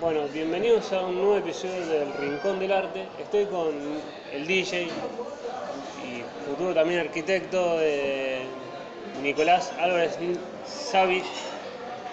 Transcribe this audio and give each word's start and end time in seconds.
Bueno, 0.00 0.28
bienvenidos 0.28 0.92
a 0.92 1.00
un 1.00 1.14
nuevo 1.16 1.36
episodio 1.36 1.86
del 1.86 2.12
Rincón 2.14 2.58
del 2.58 2.72
Arte. 2.72 3.08
Estoy 3.18 3.46
con 3.46 3.74
el 4.32 4.46
DJ 4.46 4.88
y 6.04 6.22
futuro 6.44 6.74
también 6.74 7.00
arquitecto 7.00 7.78
de 7.78 8.46
Nicolás 9.22 9.72
Álvarez 9.78 10.18
Savich. 10.66 11.24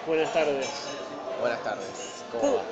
Buenas 0.06 0.32
tardes. 0.32 0.66
Buenas 1.40 1.62
tardes, 1.62 2.24
¿cómo 2.30 2.40
¿Cómo, 2.42 2.56
va? 2.56 2.64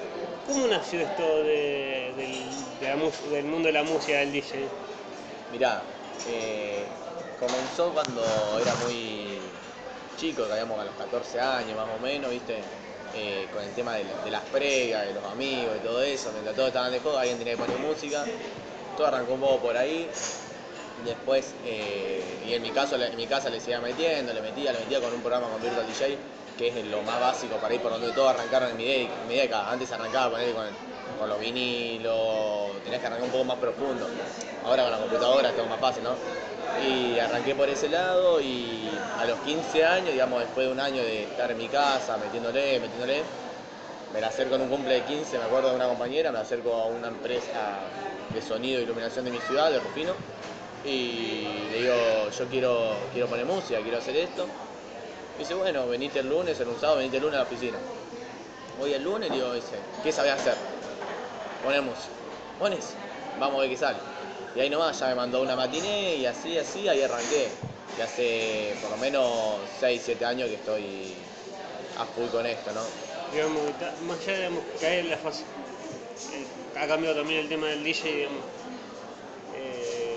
cómo 0.47 0.67
nació 0.69 1.01
esto 1.01 1.39
de- 1.45 2.15
del, 2.17 2.79
de 2.81 2.89
la 2.89 2.97
mus- 2.97 3.31
del 3.31 3.45
mundo 3.45 3.67
de 3.67 3.73
la 3.73 3.83
música 3.83 4.19
del 4.19 4.33
DJ? 4.33 4.69
Mirá, 5.51 5.83
eh, 6.29 6.87
comenzó 7.39 7.93
cuando 7.93 8.23
era 8.61 8.75
muy 8.87 9.39
chico, 10.17 10.45
digamos 10.45 10.81
a 10.81 10.85
los 10.85 10.95
14 10.95 11.39
años 11.41 11.77
más 11.77 11.89
o 11.89 11.99
menos, 11.99 12.31
¿viste? 12.31 12.63
Eh, 13.15 13.49
con 13.53 13.63
el 13.65 13.75
tema 13.75 13.95
de, 13.97 14.05
la- 14.05 14.17
de 14.17 14.31
las 14.31 14.45
pregas, 14.47 15.07
de 15.07 15.13
los 15.13 15.25
amigos 15.25 15.77
y 15.79 15.81
todo 15.83 16.03
eso, 16.03 16.33
mientras 16.33 16.55
todos 16.57 16.69
estaban 16.69 16.91
de 16.93 17.01
juego, 17.01 17.19
alguien 17.19 17.39
tenía 17.39 17.55
que 17.55 17.59
poner 17.59 17.79
música, 17.79 18.33
todo 18.95 19.07
arrancó 19.09 19.35
un 19.35 19.41
poco 19.41 19.63
por 19.63 19.77
ahí, 19.77 20.19
después, 20.97 21.57
eh, 21.63 22.39
y 22.43 22.55
en 22.55 22.63
mi 22.63 22.73
caso, 22.73 22.97
en 23.03 23.17
mi 23.17 23.27
casa 23.27 23.51
le 23.51 23.61
seguía 23.61 23.81
metiendo, 23.81 24.33
le 24.33 24.41
metía, 24.43 24.73
le 24.73 24.79
metía 24.81 25.01
con 25.01 25.13
un 25.15 25.23
programa 25.23 25.49
con 25.51 25.61
Virtual 25.63 25.87
DJ, 25.87 26.21
que 26.57 26.69
es 26.69 26.85
lo 26.87 27.03
más 27.03 27.21
básico 27.21 27.61
para 27.61 27.75
ir 27.75 27.83
por 27.83 27.93
donde 27.93 28.13
todos 28.13 28.31
arrancaron 28.31 28.71
en 28.71 28.77
mi, 28.77 28.85
de- 28.87 29.21
en 29.21 29.27
mi 29.27 29.35
década, 29.37 29.71
antes 29.71 29.91
arrancaba 29.93 30.33
con, 30.33 30.41
él, 30.41 30.55
con, 30.55 30.79
con 31.15 31.29
los 31.29 31.39
vinilos, 31.41 32.83
tenías 32.83 33.01
que 33.01 33.07
arrancar 33.07 33.25
un 33.25 33.31
poco 33.31 33.45
más 33.45 33.59
profundo, 33.59 34.17
ahora 34.63 34.83
con 34.85 34.93
la 34.93 34.99
computadora 34.99 35.51
es 35.51 35.55
todo 35.57 35.67
más 35.67 35.81
fácil, 35.81 36.03
¿no? 36.05 36.23
Y 36.81 37.19
arranqué 37.19 37.55
por 37.55 37.69
ese 37.69 37.89
lado 37.89 38.41
y 38.41 38.91
a 39.19 39.25
los 39.25 39.39
15 39.41 39.85
años, 39.85 40.13
digamos, 40.13 40.41
después 40.41 40.67
de 40.67 40.73
un 40.73 40.81
año 40.81 41.03
de 41.03 41.25
estar 41.25 41.51
en 41.51 41.59
mi 41.59 41.69
casa, 41.69 42.17
metiéndole, 42.17 42.81
metiéndole, 42.81 43.23
me 44.13 44.21
la 44.21 44.29
acerco 44.29 44.57
en 44.57 44.63
un 44.63 44.69
cumple 44.69 44.95
de 44.95 45.03
15, 45.03 45.39
me 45.39 45.45
acuerdo 45.45 45.71
de 45.71 45.77
una 45.77 45.87
compañera, 45.87 46.33
me 46.33 46.39
acerco 46.39 46.75
a 46.75 46.87
una 46.87 47.09
empresa 47.09 47.79
de 48.35 48.43
sonido 48.43 48.81
e 48.81 48.83
iluminación 48.83 49.25
de 49.25 49.31
mi 49.31 49.39
ciudad, 49.39 49.71
de 49.71 49.79
Rufino, 49.79 50.13
y 50.85 51.69
le 51.71 51.79
digo, 51.79 52.31
yo 52.31 52.47
quiero, 52.47 52.97
quiero 53.13 53.29
poner 53.29 53.47
música, 53.47 53.81
quiero 53.81 53.99
hacer 53.99 54.17
esto. 54.17 54.47
Dice, 55.39 55.55
bueno, 55.55 55.87
venite 55.87 56.19
el 56.21 56.29
lunes, 56.29 56.59
un 56.61 56.79
sábado, 56.81 56.99
venite 56.99 57.17
el 57.19 57.23
lunes 57.23 57.37
a 57.37 57.43
la 57.43 57.49
oficina. 57.49 57.79
Voy 58.79 58.93
el 58.93 59.03
lunes 59.03 59.31
y 59.31 59.35
digo, 59.35 59.53
dice, 59.53 59.77
¿qué 60.03 60.13
sabés 60.13 60.33
hacer? 60.33 60.55
Poner 61.65 61.83
música. 61.83 62.13
¿Pones? 62.59 62.95
Vamos 63.39 63.59
a 63.59 63.61
ver 63.61 63.71
qué 63.71 63.77
sale. 63.77 64.12
Y 64.55 64.61
ahí 64.61 64.71
nomás 64.71 64.99
ya 64.99 65.09
me 65.09 65.15
mandó 65.15 65.41
una 65.43 65.57
matiné 65.57 66.17
y 66.17 66.27
así, 66.27 66.59
así, 66.59 66.89
ahí 66.89 67.03
arranqué. 67.03 67.49
Y 67.99 68.01
hace 68.01 68.77
por 68.81 68.91
lo 68.91 68.97
menos 68.97 69.25
6, 69.81 70.03
7 70.05 70.25
años 70.25 70.49
que 70.49 70.55
estoy 70.57 71.15
a 71.99 72.05
full 72.07 72.29
con 72.29 72.47
esto, 72.47 72.73
¿no? 72.73 72.81
Digamos, 73.33 73.63
más 74.07 74.19
allá 74.21 74.37
digamos, 74.37 74.65
que 74.79 74.87
hay 74.87 75.03
la 75.05 75.17
fase, 75.19 75.43
eh, 76.33 76.47
ha 76.79 76.87
cambiado 76.87 77.17
también 77.17 77.41
el 77.41 77.49
tema 77.49 77.69
del 77.69 77.83
DJ, 77.83 78.11
digamos, 78.17 78.45
eh, 79.55 80.17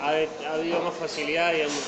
ha, 0.00 0.08
ha 0.50 0.54
habido 0.54 0.80
más 0.80 0.94
facilidad, 0.94 1.52
digamos, 1.52 1.78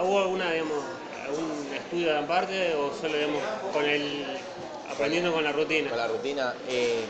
¿hubo 0.00 0.20
alguna, 0.20 0.52
digamos, 0.52 0.84
algún 1.24 1.68
estudio 1.74 2.18
aparte 2.18 2.74
o 2.74 2.92
solo, 2.94 3.14
digamos, 3.14 3.42
con 3.72 3.84
el, 3.84 4.26
aprendiendo 4.90 5.32
con 5.32 5.44
la 5.44 5.52
rutina? 5.52 5.88
Con 5.90 5.98
la 5.98 6.08
rutina. 6.08 6.54
eh, 6.68 7.04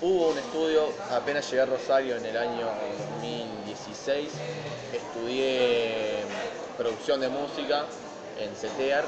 hubo 0.00 0.28
un 0.28 0.38
estudio, 0.38 0.92
apenas 1.10 1.48
llegué 1.50 1.62
a 1.62 1.66
Rosario 1.66 2.16
en 2.16 2.24
el 2.26 2.36
año 2.36 2.66
2016, 2.98 4.32
estudié 4.92 6.24
producción 6.76 7.20
de 7.20 7.28
música 7.28 7.86
en 8.40 8.54
CETEAR, 8.54 9.04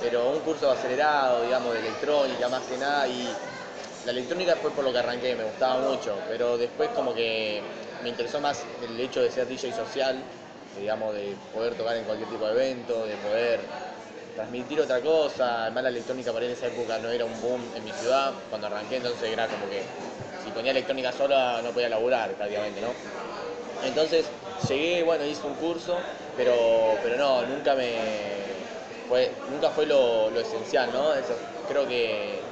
pero 0.00 0.30
un 0.30 0.40
curso 0.40 0.70
acelerado, 0.70 1.42
digamos, 1.42 1.72
de 1.74 1.80
electrónica 1.80 2.48
más 2.48 2.62
que 2.62 2.78
nada, 2.78 3.08
y 3.08 3.28
la 4.04 4.12
electrónica 4.12 4.54
fue 4.56 4.70
por 4.70 4.84
lo 4.84 4.92
que 4.92 4.98
arranqué, 4.98 5.34
me 5.34 5.44
gustaba 5.44 5.80
mucho, 5.80 6.14
pero 6.28 6.56
después 6.56 6.90
como 6.90 7.12
que 7.14 7.60
me 8.02 8.10
interesó 8.10 8.40
más 8.40 8.64
el 8.80 8.98
hecho 9.00 9.20
de 9.20 9.30
ser 9.30 9.48
DJ 9.48 9.72
social, 9.72 10.22
digamos, 10.78 11.14
de 11.14 11.36
poder 11.52 11.74
tocar 11.74 11.96
en 11.96 12.04
cualquier 12.04 12.28
tipo 12.28 12.46
de 12.46 12.52
evento, 12.52 13.06
de 13.06 13.16
poder 13.16 13.60
transmitir 14.36 14.80
otra 14.80 15.00
cosa, 15.00 15.62
además 15.64 15.82
la 15.82 15.88
electrónica 15.88 16.32
para 16.32 16.46
en 16.46 16.52
esa 16.52 16.68
época 16.68 16.96
no 17.00 17.10
era 17.10 17.24
un 17.24 17.40
boom 17.40 17.60
en 17.74 17.82
mi 17.82 17.92
ciudad, 17.92 18.32
cuando 18.48 18.68
arranqué 18.68 18.96
entonces 18.96 19.30
era 19.32 19.48
como 19.48 19.68
que 19.68 19.82
ponía 20.58 20.72
electrónica 20.72 21.12
sola 21.12 21.60
no 21.62 21.72
podía 21.72 21.88
laburar 21.88 22.34
prácticamente, 22.34 22.80
¿no? 22.80 22.88
Entonces 23.86 24.26
llegué, 24.68 25.04
bueno, 25.04 25.24
hice 25.24 25.46
un 25.46 25.54
curso, 25.54 25.94
pero, 26.36 26.98
pero 27.00 27.16
no, 27.16 27.44
nunca 27.46 27.76
me 27.76 28.66
fue, 29.06 29.30
nunca 29.46 29.70
fue 29.70 29.86
lo, 29.86 30.30
lo 30.30 30.40
esencial, 30.40 30.92
¿no? 30.92 31.14
Eso, 31.14 31.32
creo 31.68 31.86
que 31.86 32.42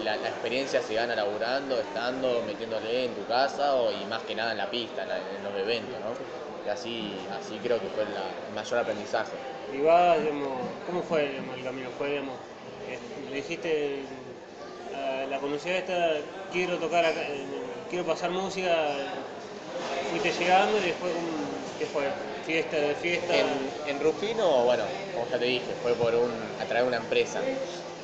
la, 0.00 0.14
experiencia 0.14 0.80
se 0.80 0.94
gana 0.94 1.14
laburando, 1.14 1.78
estando, 1.78 2.40
metiéndole 2.46 3.04
en 3.04 3.14
tu 3.14 3.26
casa 3.26 3.74
o, 3.76 3.92
y 3.92 4.06
más 4.06 4.22
que 4.22 4.34
nada 4.34 4.52
en 4.52 4.58
la 4.58 4.70
pista, 4.70 5.02
en, 5.02 5.42
los 5.44 5.54
eventos, 5.58 6.00
¿no? 6.00 6.70
Así, 6.72 7.26
así 7.30 7.58
creo 7.58 7.78
que 7.82 7.88
fue 7.88 8.06
la- 8.06 8.32
el 8.48 8.54
mayor 8.54 8.78
aprendizaje. 8.78 9.36
Y 9.76 9.80
va, 9.82 10.16
digamos, 10.18 10.48
¿cómo 10.86 11.02
fue 11.02 11.36
el 11.36 11.62
camino? 11.62 11.90
Fue, 11.90 12.08
digamos, 12.10 12.38
eh, 12.88 12.98
dijiste 13.34 14.21
a 15.22 15.26
la 15.26 15.40
conocida 15.40 15.78
esta, 15.78 16.22
quiero 16.50 16.78
tocar 16.78 17.04
acá, 17.04 17.22
eh, 17.28 17.84
quiero 17.88 18.04
pasar 18.06 18.30
música, 18.30 19.08
fuiste 20.04 20.30
llegando 20.32 20.78
y 20.78 20.86
después, 20.86 21.12
¿cómo- 21.14 21.74
¿qué 21.76 21.86
fue? 21.86 22.12
Fiesta 22.42 22.76
de 22.76 22.94
fiesta. 22.94 23.36
En, 23.36 23.80
en 23.84 24.00
Rufino, 24.00 24.64
bueno, 24.64 24.90
como 25.12 25.26
ya 25.28 25.38
te 25.38 25.44
dije, 25.46 25.76
fue 25.76 25.96
por 25.96 26.14
un, 26.14 26.54
a 26.58 26.66
través 26.66 26.84
de 26.84 26.88
una 26.88 26.96
empresa. 26.98 27.54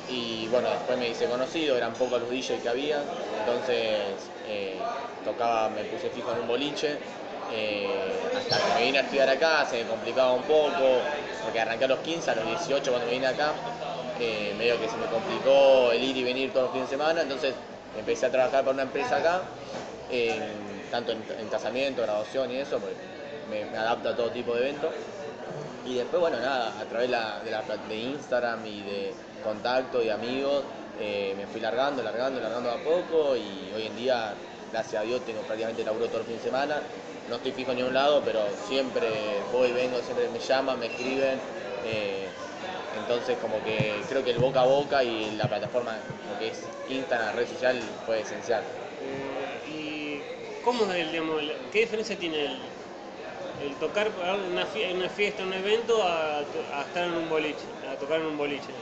Y 0.05 0.47
bueno, 0.47 0.69
después 0.71 0.97
me 0.97 1.09
hice 1.09 1.27
conocido, 1.27 1.77
eran 1.77 1.97
pocos 1.97 2.19
los 2.19 2.29
DJs 2.31 2.61
que 2.61 2.69
había, 2.69 3.13
entonces 3.31 4.33
eh, 4.43 4.95
tocaba, 5.21 5.69
me 5.69 5.85
puse 5.85 6.09
fijo 6.09 6.31
en 6.31 6.39
un 6.39 6.47
boliche, 6.47 7.03
eh, 7.47 8.29
hasta 8.33 8.63
que 8.63 8.71
me 8.71 8.81
vine 8.81 8.97
a 8.99 9.01
estudiar 9.01 9.29
acá, 9.29 9.65
se 9.65 9.85
complicaba 9.85 10.33
un 10.33 10.45
poco, 10.47 11.13
porque 11.39 11.59
arranqué 11.59 11.85
a 11.85 11.87
los 11.87 11.99
15, 11.99 12.31
a 12.31 12.35
los 12.35 12.45
18 12.45 12.91
cuando 12.91 13.05
me 13.07 13.13
vine 13.13 13.27
acá, 13.27 13.61
eh, 14.19 14.53
medio 14.57 14.79
que 14.79 14.89
se 14.89 14.97
me 14.97 15.05
complicó 15.05 15.91
el 15.91 16.03
ir 16.03 16.17
y 16.17 16.23
venir 16.23 16.51
todos 16.51 16.65
los 16.65 16.73
fines 16.73 16.89
de 16.89 16.97
semana, 16.97 17.21
entonces 17.21 17.53
empecé 17.97 18.25
a 18.25 18.31
trabajar 18.31 18.61
para 18.61 18.73
una 18.73 18.83
empresa 18.83 19.17
acá, 19.17 19.41
tanto 20.91 21.11
en, 21.11 21.23
en 21.39 21.47
casamiento, 21.49 22.01
graduación 22.01 22.51
y 22.51 22.57
eso, 22.57 22.79
porque 22.79 22.95
me, 23.49 23.77
adapto 23.77 24.09
a 24.09 24.15
todo 24.15 24.29
tipo 24.29 24.53
de 24.55 24.61
eventos. 24.61 24.91
Y 25.85 25.95
después, 25.95 26.19
bueno, 26.21 26.39
nada, 26.39 26.79
a 26.79 26.85
través 26.85 27.09
de, 27.09 27.15
la, 27.15 27.41
Instagram 27.89 28.65
y 28.65 28.81
de 28.81 29.13
contacto 29.43 30.03
y 30.03 30.09
amigos, 30.09 30.63
eh, 30.99 31.33
me 31.37 31.47
fui 31.47 31.61
largando, 31.61 32.03
largando, 32.03 32.39
largando 32.39 32.69
a 32.69 32.77
poco 32.77 33.35
y 33.35 33.71
hoy 33.75 33.87
en 33.87 33.95
día, 33.95 34.33
gracias 34.71 35.01
a 35.01 35.05
Dios, 35.05 35.21
tengo 35.25 35.41
prácticamente 35.41 35.83
laburo 35.83 36.07
todo 36.07 36.19
el 36.19 36.25
fin 36.25 36.37
de 36.37 36.43
semana. 36.43 36.81
No 37.29 37.35
estoy 37.35 37.51
fijo 37.51 37.71
en 37.71 37.77
ningún 37.77 37.93
lado, 37.93 38.21
pero 38.23 38.41
siempre 38.67 39.07
voy, 39.51 39.71
vengo, 39.71 39.99
siempre 40.01 40.27
me 40.29 40.39
llaman, 40.39 40.79
me 40.79 40.87
escriben. 40.87 41.39
eh, 41.85 42.27
entonces, 42.99 43.37
como 43.37 43.63
que 43.63 44.05
creo 44.07 44.23
que 44.23 44.31
el 44.31 44.39
boca 44.39 44.61
a 44.61 44.65
boca 44.65 45.03
y 45.03 45.31
la 45.31 45.47
plataforma, 45.49 46.03
lo 46.23 46.37
que 46.37 46.49
es 46.49 46.71
Instagram, 46.87 47.35
red 47.35 47.47
social, 47.47 47.99
fue 48.03 48.21
esencial. 48.21 48.67
Eh, 48.97 49.61
¿Y 49.63 50.25
cómo 50.61 50.85
es 50.91 50.95
el, 50.99 51.11
digamos, 51.11 51.41
el- 51.41 51.69
qué 51.71 51.79
diferencia 51.81 52.17
tiene 52.19 52.45
el, 52.45 52.73
el 53.57 53.77
tocar 53.77 54.07
en 54.19 54.41
una, 54.51 54.65
fie- 54.67 54.89
en 54.89 54.97
una 54.97 55.09
fiesta, 55.09 55.43
en 55.43 55.49
un 55.49 55.53
evento, 55.55 56.03
a, 56.03 56.41
estar 56.81 57.05
en 57.05 57.15
un 57.17 57.29
boliche, 57.29 57.67
a 57.87 57.97
tocar 57.97 58.21
en 58.21 58.27
un 58.27 58.37
boliche? 58.37 58.75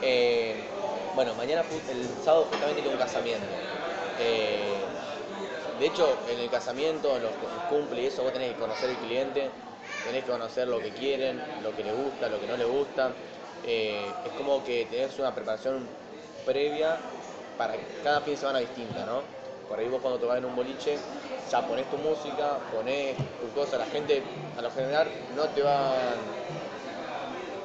Eh, 0.00 0.74
bueno, 1.12 1.34
mañana 1.34 1.66
el 1.86 2.18
sábado 2.20 2.46
justamente 2.46 2.82
tengo 2.82 2.92
un 2.92 2.98
casamiento. 2.98 3.64
Eh, 4.16 4.96
de 5.72 5.86
hecho, 5.86 6.22
en 6.26 6.38
el 6.38 6.50
casamiento, 6.50 7.16
en 7.16 7.22
los, 7.22 7.40
los 7.52 7.64
cumple 7.64 8.02
y 8.02 8.06
eso, 8.06 8.22
vos 8.22 8.32
tenés 8.32 8.50
que 8.52 8.56
conocer 8.56 8.90
el 8.90 8.98
cliente, 8.98 9.54
tenés 10.08 10.24
que 10.24 10.30
conocer 10.30 10.66
lo 10.68 10.80
que 10.80 10.90
quieren, 10.90 11.40
lo 11.62 11.76
que 11.76 11.84
les 11.84 11.94
gusta, 11.94 12.28
lo 12.28 12.40
que 12.40 12.46
no 12.46 12.56
les 12.56 12.66
gusta. 12.66 13.10
Eh, 13.66 14.06
es 14.24 14.32
como 14.32 14.64
que 14.64 14.86
tenés 14.90 15.18
una 15.18 15.34
preparación 15.34 15.86
previa 16.46 16.96
para 17.58 17.74
cada 18.02 18.20
fin 18.22 18.34
de 18.34 18.40
semana 18.40 18.58
distinta, 18.60 19.04
¿no? 19.04 19.20
Por 19.68 19.78
ahí 19.78 19.88
vos 19.88 20.00
cuando 20.00 20.18
tocás 20.18 20.38
en 20.38 20.46
un 20.46 20.56
boliche, 20.56 20.96
ya 21.50 21.66
ponés 21.66 21.84
tu 21.90 21.98
música, 21.98 22.58
ponés 22.72 23.16
tu 23.16 23.48
cosa, 23.54 23.76
la 23.76 23.84
gente 23.86 24.22
a 24.56 24.62
lo 24.62 24.70
general 24.70 25.08
no 25.36 25.44
te 25.44 25.62
va 25.62 25.92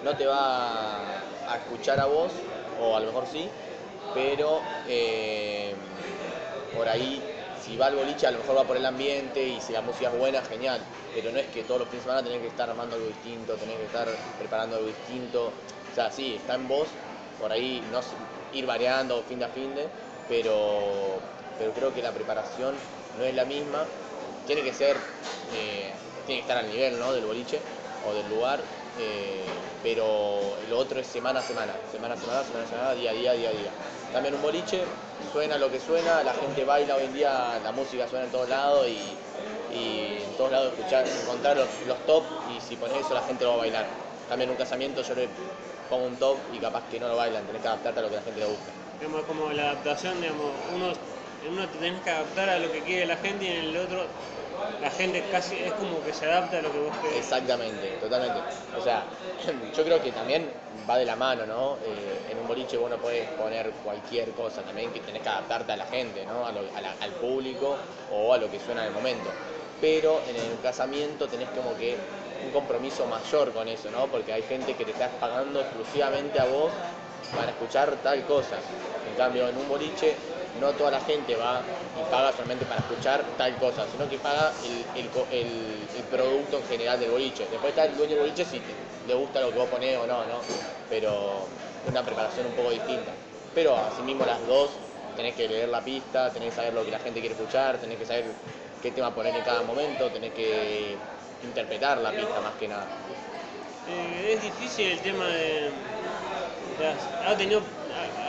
no 0.03 0.17
te 0.17 0.25
va 0.25 0.99
a 1.47 1.55
escuchar 1.55 1.97
a 2.01 2.05
vos, 2.07 2.33
o 2.81 2.97
a 2.97 2.99
lo 2.99 3.05
mejor 3.05 3.25
sí, 3.31 3.49
pero 4.13 4.59
eh, 4.89 5.73
por 6.75 6.89
ahí, 6.89 7.21
si 7.63 7.77
va 7.77 7.87
al 7.87 7.95
boliche, 7.95 8.27
a 8.27 8.31
lo 8.31 8.39
mejor 8.39 8.57
va 8.57 8.63
por 8.63 8.75
el 8.75 8.85
ambiente 8.85 9.41
y 9.41 9.61
si 9.61 9.71
la 9.71 9.81
música 9.81 10.09
es 10.09 10.17
buena, 10.17 10.41
genial, 10.41 10.81
pero 11.15 11.31
no 11.31 11.39
es 11.39 11.47
que 11.47 11.63
todos 11.63 11.81
los 11.81 11.89
fines 11.89 12.03
de 12.03 12.09
semana 12.09 12.27
tenés 12.27 12.41
que 12.41 12.47
estar 12.47 12.69
armando 12.69 12.95
algo 12.95 13.07
distinto, 13.07 13.53
tenés 13.55 13.77
que 13.77 13.85
estar 13.85 14.07
preparando 14.37 14.75
algo 14.75 14.87
distinto, 14.87 15.45
o 15.45 15.95
sea, 15.95 16.11
sí, 16.11 16.35
está 16.35 16.55
en 16.55 16.67
vos, 16.67 16.87
por 17.39 17.51
ahí 17.51 17.81
no 17.91 18.01
ir 18.53 18.65
variando 18.65 19.23
fin 19.23 19.39
de 19.39 19.45
a 19.45 19.49
fin 19.49 19.73
de, 19.75 19.87
pero, 20.27 21.19
pero 21.57 21.71
creo 21.71 21.93
que 21.93 22.01
la 22.01 22.11
preparación 22.11 22.75
no 23.17 23.23
es 23.23 23.33
la 23.33 23.45
misma, 23.45 23.85
tiene 24.45 24.61
que 24.61 24.73
ser, 24.73 24.97
eh, 25.55 25.91
tiene 26.25 26.41
que 26.41 26.47
estar 26.47 26.57
al 26.57 26.69
nivel 26.69 26.99
¿no? 26.99 27.13
del 27.13 27.23
boliche 27.23 27.59
o 28.09 28.13
del 28.13 28.29
lugar, 28.29 28.59
eh, 28.99 29.43
pero 29.81 30.55
lo 30.69 30.77
otro 30.77 30.99
es 30.99 31.07
semana 31.07 31.39
a 31.39 31.43
semana, 31.43 31.73
semana 31.91 32.13
a 32.13 32.17
semana, 32.17 32.43
semana 32.43 32.65
a 32.65 32.67
semana, 32.67 32.93
día 32.93 33.11
a 33.11 33.13
día, 33.13 33.33
día 33.33 33.49
a 33.49 33.53
día. 33.53 33.71
También 34.11 34.35
un 34.35 34.41
boliche, 34.41 34.83
suena 35.31 35.57
lo 35.57 35.71
que 35.71 35.79
suena, 35.79 36.23
la 36.23 36.33
gente 36.33 36.65
baila 36.65 36.95
hoy 36.95 37.03
en 37.03 37.13
día, 37.13 37.59
la 37.63 37.71
música 37.71 38.07
suena 38.07 38.25
en 38.25 38.31
todos 38.31 38.49
lados 38.49 38.87
y, 38.87 39.17
en 39.71 40.37
todos 40.37 40.51
lados 40.51 40.73
escuchar, 40.73 41.05
encontrar 41.07 41.57
los, 41.57 41.67
los 41.87 41.97
top 42.05 42.23
y 42.55 42.61
si 42.61 42.75
pones 42.75 42.97
eso 42.97 43.13
la 43.13 43.21
gente 43.21 43.45
va 43.45 43.53
a 43.53 43.57
bailar. 43.57 43.85
También 44.29 44.49
en 44.49 44.55
un 44.55 44.57
casamiento 44.57 45.01
yo 45.01 45.15
le 45.15 45.27
pongo 45.89 46.05
un 46.05 46.15
top 46.17 46.37
y 46.53 46.59
capaz 46.59 46.83
que 46.89 46.99
no 46.99 47.07
lo 47.07 47.15
bailan, 47.15 47.45
tenés 47.45 47.61
que 47.61 47.67
adaptarte 47.67 47.99
a 47.99 48.03
lo 48.03 48.09
que 48.09 48.15
la 48.15 48.21
gente 48.21 48.39
le 48.39 48.45
gusta. 48.45 48.71
Digamos, 48.99 49.25
como 49.25 49.51
la 49.51 49.63
adaptación, 49.63 50.21
digamos, 50.21 50.51
uno, 50.75 50.87
en 51.45 51.53
uno 51.53 51.67
te 51.67 51.77
tenés 51.77 52.01
que 52.01 52.09
adaptar 52.09 52.49
a 52.49 52.59
lo 52.59 52.71
que 52.71 52.81
quiere 52.81 53.05
la 53.05 53.17
gente 53.17 53.45
y 53.45 53.47
en 53.47 53.65
el 53.65 53.77
otro 53.77 54.05
la 54.81 54.89
gente 54.89 55.23
casi 55.31 55.55
es 55.55 55.71
como 55.73 56.03
que 56.03 56.13
se 56.13 56.25
adapta 56.25 56.59
a 56.59 56.61
lo 56.61 56.71
que 56.71 56.79
vos 56.79 56.95
querés. 57.01 57.17
Exactamente, 57.17 57.87
totalmente. 58.01 58.39
O 58.77 58.81
sea, 58.81 59.03
yo 59.75 59.83
creo 59.83 60.01
que 60.01 60.11
también 60.11 60.49
va 60.89 60.97
de 60.97 61.05
la 61.05 61.15
mano, 61.15 61.45
¿no? 61.45 61.77
Eh, 61.85 62.31
en 62.31 62.39
un 62.39 62.47
boliche 62.47 62.77
vos 62.77 62.89
no 62.89 62.97
podés 62.97 63.27
poner 63.29 63.71
cualquier 63.83 64.31
cosa 64.31 64.61
también, 64.61 64.91
que 64.91 64.99
tenés 64.99 65.21
que 65.21 65.29
adaptarte 65.29 65.71
a 65.71 65.77
la 65.77 65.85
gente, 65.85 66.25
¿no? 66.25 66.45
A 66.45 66.49
al 66.49 67.11
público 67.13 67.77
o 68.11 68.33
a 68.33 68.37
lo 68.37 68.49
que 68.49 68.59
suena 68.59 68.81
en 68.81 68.87
el 68.87 68.93
momento. 68.93 69.29
Pero 69.79 70.21
en 70.27 70.35
el 70.35 70.59
casamiento 70.61 71.27
tenés 71.27 71.49
como 71.49 71.75
que 71.77 71.97
un 72.45 72.51
compromiso 72.51 73.05
mayor 73.05 73.53
con 73.53 73.67
eso, 73.67 73.89
¿no? 73.91 74.07
Porque 74.07 74.33
hay 74.33 74.43
gente 74.43 74.73
que 74.75 74.85
te 74.85 74.91
está 74.91 75.09
pagando 75.19 75.61
exclusivamente 75.61 76.39
a 76.39 76.45
vos 76.45 76.71
para 77.35 77.51
escuchar 77.51 77.95
tal 78.03 78.23
cosa. 78.25 78.57
En 79.09 79.15
cambio, 79.15 79.47
en 79.47 79.57
un 79.57 79.67
boliche 79.67 80.15
no 80.59 80.71
toda 80.73 80.91
la 80.91 80.99
gente 81.01 81.35
va 81.35 81.61
y 81.95 82.03
paga 82.11 82.31
solamente 82.31 82.65
para 82.65 82.81
escuchar 82.81 83.23
tal 83.37 83.57
cosa, 83.57 83.87
sino 83.87 84.09
que 84.09 84.17
paga 84.17 84.53
el, 84.63 86.03
producto 86.09 86.57
en 86.57 86.63
general 86.65 86.99
del 86.99 87.09
boliche. 87.09 87.45
Después 87.49 87.69
está 87.69 87.85
el 87.85 87.95
dueño 87.95 88.11
del 88.11 88.19
boliche 88.19 88.45
si 88.45 88.61
le 89.07 89.13
gusta 89.13 89.41
lo 89.41 89.51
que 89.51 89.57
vos 89.57 89.69
ponés 89.69 89.97
o 89.97 90.05
no, 90.07 90.23
¿no? 90.25 90.39
Pero 90.89 91.47
una 91.89 92.03
preparación 92.03 92.45
un 92.47 92.53
poco 92.53 92.71
distinta. 92.71 93.13
Pero 93.53 93.77
asimismo 93.77 94.25
las 94.25 94.45
dos 94.47 94.69
tenés 95.15 95.35
que 95.35 95.47
leer 95.47 95.69
la 95.69 95.83
pista, 95.83 96.31
tenés 96.31 96.49
que 96.49 96.55
saber 96.55 96.73
lo 96.73 96.83
que 96.83 96.91
la 96.91 96.99
gente 96.99 97.19
quiere 97.19 97.35
escuchar, 97.35 97.77
tenés 97.77 97.97
que 97.97 98.05
saber 98.05 98.25
qué 98.81 98.91
tema 98.91 99.13
poner 99.13 99.35
en 99.35 99.43
cada 99.43 99.61
momento, 99.63 100.09
tenés 100.09 100.31
que 100.31 100.97
interpretar 101.43 101.97
la 101.99 102.11
pista 102.11 102.41
más 102.41 102.53
que 102.55 102.67
nada. 102.67 102.87
Eh, 103.87 104.33
es 104.33 104.41
difícil 104.41 104.87
el 104.87 104.99
tema 105.01 105.27
de. 105.27 105.71
has 107.27 107.37
tenido, 107.37 107.59
ha- 107.59 107.82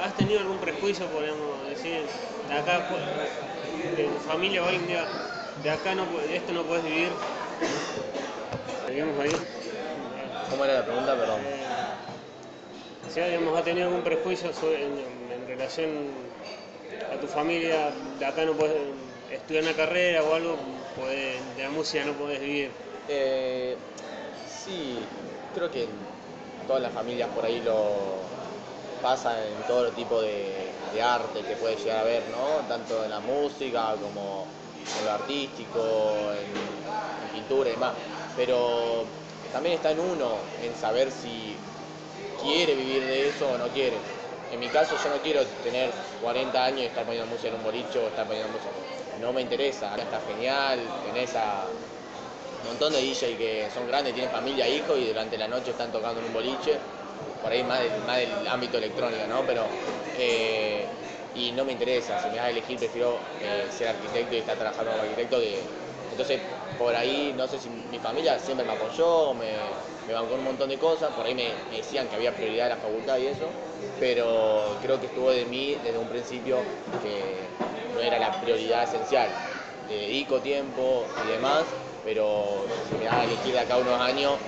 ¿Has 0.05 0.15
tenido 0.17 0.41
algún 0.41 0.59
prejuicio, 0.59 1.07
podemos 1.07 1.67
decir, 1.67 2.05
de 2.47 2.55
acá, 2.55 2.79
de 3.97 4.05
tu 4.05 4.19
familia 4.21 4.63
o 4.63 4.67
alguien 4.67 4.87
diga, 4.87 5.07
de 5.63 5.71
acá 5.71 5.95
no, 5.95 6.05
de 6.05 6.37
esto 6.37 6.53
no 6.53 6.63
puedes 6.65 6.85
vivir? 6.85 7.09
Seguimos 8.87 9.19
ahí. 9.19 9.31
¿Cómo 10.51 10.63
era 10.67 10.75
la 10.75 10.85
pregunta? 10.85 11.17
Perdón. 11.17 11.41
Eh, 11.47 11.65
si 13.09 13.21
digamos, 13.21 13.57
has 13.57 13.65
tenido 13.65 13.87
algún 13.89 14.03
prejuicio 14.03 14.53
sobre- 14.53 14.85
en, 14.85 14.99
en 15.33 15.47
relación 15.49 15.89
a 17.11 17.17
tu 17.19 17.27
familia, 17.27 17.91
de 18.19 18.25
acá 18.27 18.45
no 18.45 18.53
puedes 18.53 18.77
estudiar 19.31 19.63
una 19.65 19.73
carrera 19.73 20.23
o 20.23 20.35
algo, 20.35 20.59
podés- 20.99 21.41
de 21.57 21.63
la 21.63 21.71
música 21.71 22.05
no 22.05 22.13
puedes 22.13 22.41
vivir. 22.41 22.71
Eh, 23.09 23.75
sí, 24.47 24.99
creo 25.55 25.71
que 25.71 25.89
todas 26.67 26.83
las 26.83 26.93
familias 26.93 27.29
por 27.31 27.45
ahí 27.47 27.61
lo 27.61 28.34
pasa 29.05 29.37
en 29.47 29.63
todo 29.69 29.91
tipo 29.91 30.23
de, 30.23 30.73
arte 31.03 31.43
que 31.43 31.57
puede 31.57 31.77
llegar 31.77 31.99
a 31.99 32.05
ver, 32.05 32.23
¿no? 32.31 32.67
Tanto 32.67 33.05
en 33.05 33.11
la 33.11 33.21
música 33.21 33.95
como 34.01 34.47
en 34.99 35.05
lo 35.05 35.13
artístico, 35.13 36.33
en, 36.33 37.35
pintura 37.35 37.69
y 37.69 37.73
demás. 37.73 37.93
Pero 38.35 39.05
también 39.53 39.75
está 39.75 39.91
en 39.91 40.01
uno 40.01 40.37
en 40.63 40.75
saber 40.81 41.11
si 41.11 41.55
quiere 42.41 42.75
vivir 42.75 43.05
de 43.05 43.29
eso 43.29 43.47
o 43.51 43.59
no 43.59 43.69
quiere. 43.69 43.97
En 44.51 44.61
mi 44.61 44.69
caso 44.69 44.95
yo 45.03 45.11
no 45.11 45.21
quiero 45.21 45.45
tener 45.63 45.91
40 46.23 46.65
años 46.65 46.81
y 46.81 46.85
estar 46.85 47.05
poniendo 47.05 47.29
música 47.29 47.49
en 47.49 47.57
un 47.57 47.65
bolicho 47.65 48.05
o 48.05 48.09
estar 48.09 48.25
poniendo 48.25 48.51
música. 48.53 48.71
No 49.21 49.35
me 49.35 49.43
interesa, 49.43 49.95
está 49.97 50.21
genial, 50.33 50.81
tenés 51.13 51.31
un 51.35 52.69
montón 52.69 52.93
de 52.95 53.03
DJ 53.03 53.37
que 53.37 53.69
son 53.75 53.87
grandes, 53.87 54.15
tienen 54.15 54.33
familia, 54.33 54.67
hijos 54.67 54.97
y 54.99 55.09
durante 55.09 55.37
la 55.37 55.49
noche 55.49 55.73
están 55.73 55.93
tocando 55.93 56.21
en 56.21 56.27
un 56.29 56.33
boliche, 56.33 56.79
por 57.45 57.53
ahí 57.53 57.63
más 57.63 57.79
del, 57.81 58.49
ámbito 58.49 58.79
electrónico, 58.79 59.27
¿no? 59.29 59.45
Pero, 59.47 59.67
eh, 60.17 60.89
y 61.35 61.53
no 61.53 61.67
me 61.67 61.73
interesa, 61.73 62.19
si 62.19 62.31
me 62.31 62.37
das 62.37 62.47
a 62.47 62.51
elegir 62.51 62.79
prefiero 62.79 63.19
eh, 63.43 63.67
ser 63.71 63.89
arquitecto 63.89 64.35
y 64.35 64.39
estar 64.39 64.57
trabajando 64.57 64.93
como 64.93 65.03
arquitecto. 65.03 65.39
Entonces, 66.11 66.41
por 66.79 66.97
ahí, 66.97 67.35
no 67.37 67.47
sé 67.47 67.59
si 67.59 67.69
mi 67.69 67.99
familia 67.99 68.39
siempre 68.39 68.65
me 68.65 68.73
apoyó, 68.73 69.35
me, 69.35 69.53
me 70.07 70.15
bancó 70.15 70.37
un 70.37 70.45
montón 70.45 70.71
de 70.71 70.79
cosas, 70.79 71.11
por 71.13 71.27
ahí 71.27 71.35
me, 71.35 71.53
decían 71.71 72.09
que 72.09 72.15
había 72.17 72.35
prioridad 72.35 72.65
en 72.65 72.71
la 72.71 72.77
facultad 72.79 73.19
y 73.19 73.27
eso, 73.27 73.51
pero 74.01 74.79
creo 74.81 74.99
que 74.99 75.07
estuvo 75.07 75.31
de 75.31 75.45
mí 75.45 75.75
desde 75.85 75.99
un 75.99 76.09
principio 76.09 76.65
que 77.03 77.51
no 77.95 78.01
era 78.01 78.19
la 78.19 78.41
prioridad 78.41 78.85
esencial. 78.85 79.29
Dedico 79.87 80.41
tiempo 80.41 81.05
y 81.23 81.29
demás, 81.29 81.67
pero 82.07 82.65
si 82.89 82.97
me 82.97 83.05
da 83.05 83.21
a 83.21 83.25
elegir 83.25 83.53
de 83.53 83.61
acá 83.61 83.77
unos 83.77 84.01
años, 84.01 84.39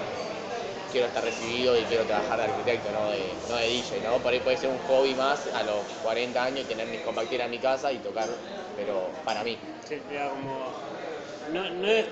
quiero 0.97 1.09
estar 1.09 1.23
recibido 1.23 1.77
y 1.77 1.87
quiero 1.87 2.07
trabajar 2.07 2.39
de 2.39 2.45
arquitecto, 2.47 2.91
no 2.91 3.11
de, 3.11 3.43
no 3.47 3.57
de 3.57 3.67
DJ, 3.69 4.01
¿no? 4.01 4.23
Por 4.23 4.33
ahí 4.33 4.41
puede 4.41 4.57
ser 4.57 4.71
un 4.71 4.79
hobby 4.79 5.15
más 5.15 5.47
a 5.53 5.63
los 5.63 5.89
40 6.01 6.43
años 6.43 6.65
y 6.65 6.69
tener 6.69 6.87
mis 6.89 7.03
compacteras 7.03 7.45
en 7.47 7.51
mi 7.51 7.61
casa 7.61 7.93
y 7.93 7.99
tocar, 8.01 8.31
pero 8.75 9.21
para 9.25 9.45
mí. 9.45 9.61
Sí, 9.85 10.01
como 10.31 10.75
no, 11.47 11.71
no 11.71 11.89
es 11.89 12.09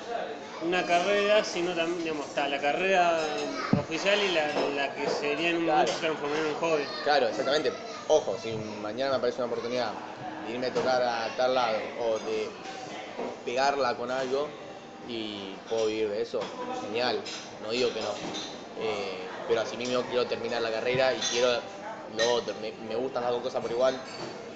una 0.61 0.85
carrera, 0.87 1.45
sino 1.45 1.75
también, 1.75 2.05
digamos, 2.05 2.29
está 2.29 2.49
la 2.49 2.61
carrera 2.61 3.47
oficial 3.77 4.23
y 4.23 4.29
la, 4.29 4.53
la 4.53 4.95
que 4.95 5.09
sería 5.09 5.51
en 5.51 5.57
un 5.59 5.65
Claro. 5.65 5.79
momento 5.81 6.01
transformar 6.01 6.39
en 6.41 6.47
un 6.47 6.55
hobby. 6.57 6.89
Claro, 7.03 7.29
exactamente. 7.29 7.79
Ojo, 8.07 8.37
si 8.39 8.57
mañana 8.59 9.13
me 9.13 9.17
aparece 9.17 9.41
una 9.41 9.47
oportunidad 9.47 9.99
de 10.43 10.51
irme 10.51 10.67
a 10.69 10.73
tocar 10.73 11.03
a 11.03 11.35
tal 11.35 11.55
lado 11.55 11.93
o 11.97 12.21
de 12.21 12.61
pegarla 13.45 13.97
con 13.97 14.11
algo 14.11 14.61
y 15.07 15.59
puedo 15.69 15.87
vivir 15.87 16.11
de 16.11 16.23
eso, 16.23 16.53
genial, 16.81 17.29
no 17.59 17.71
digo 17.71 17.93
que 17.93 18.03
no. 18.03 18.21
Eh, 18.81 19.29
pero 19.47 19.61
así 19.61 19.77
mismo 19.77 20.03
quiero 20.05 20.27
terminar 20.27 20.63
la 20.63 20.71
carrera 20.71 21.15
y 21.15 21.21
quiero 21.31 21.49
lo. 22.17 22.43
Me, 22.89 22.97
gustan 22.97 23.23
las 23.23 23.33
dos 23.33 23.43
cosas 23.43 23.61
por 23.61 23.71
igual. 23.71 23.95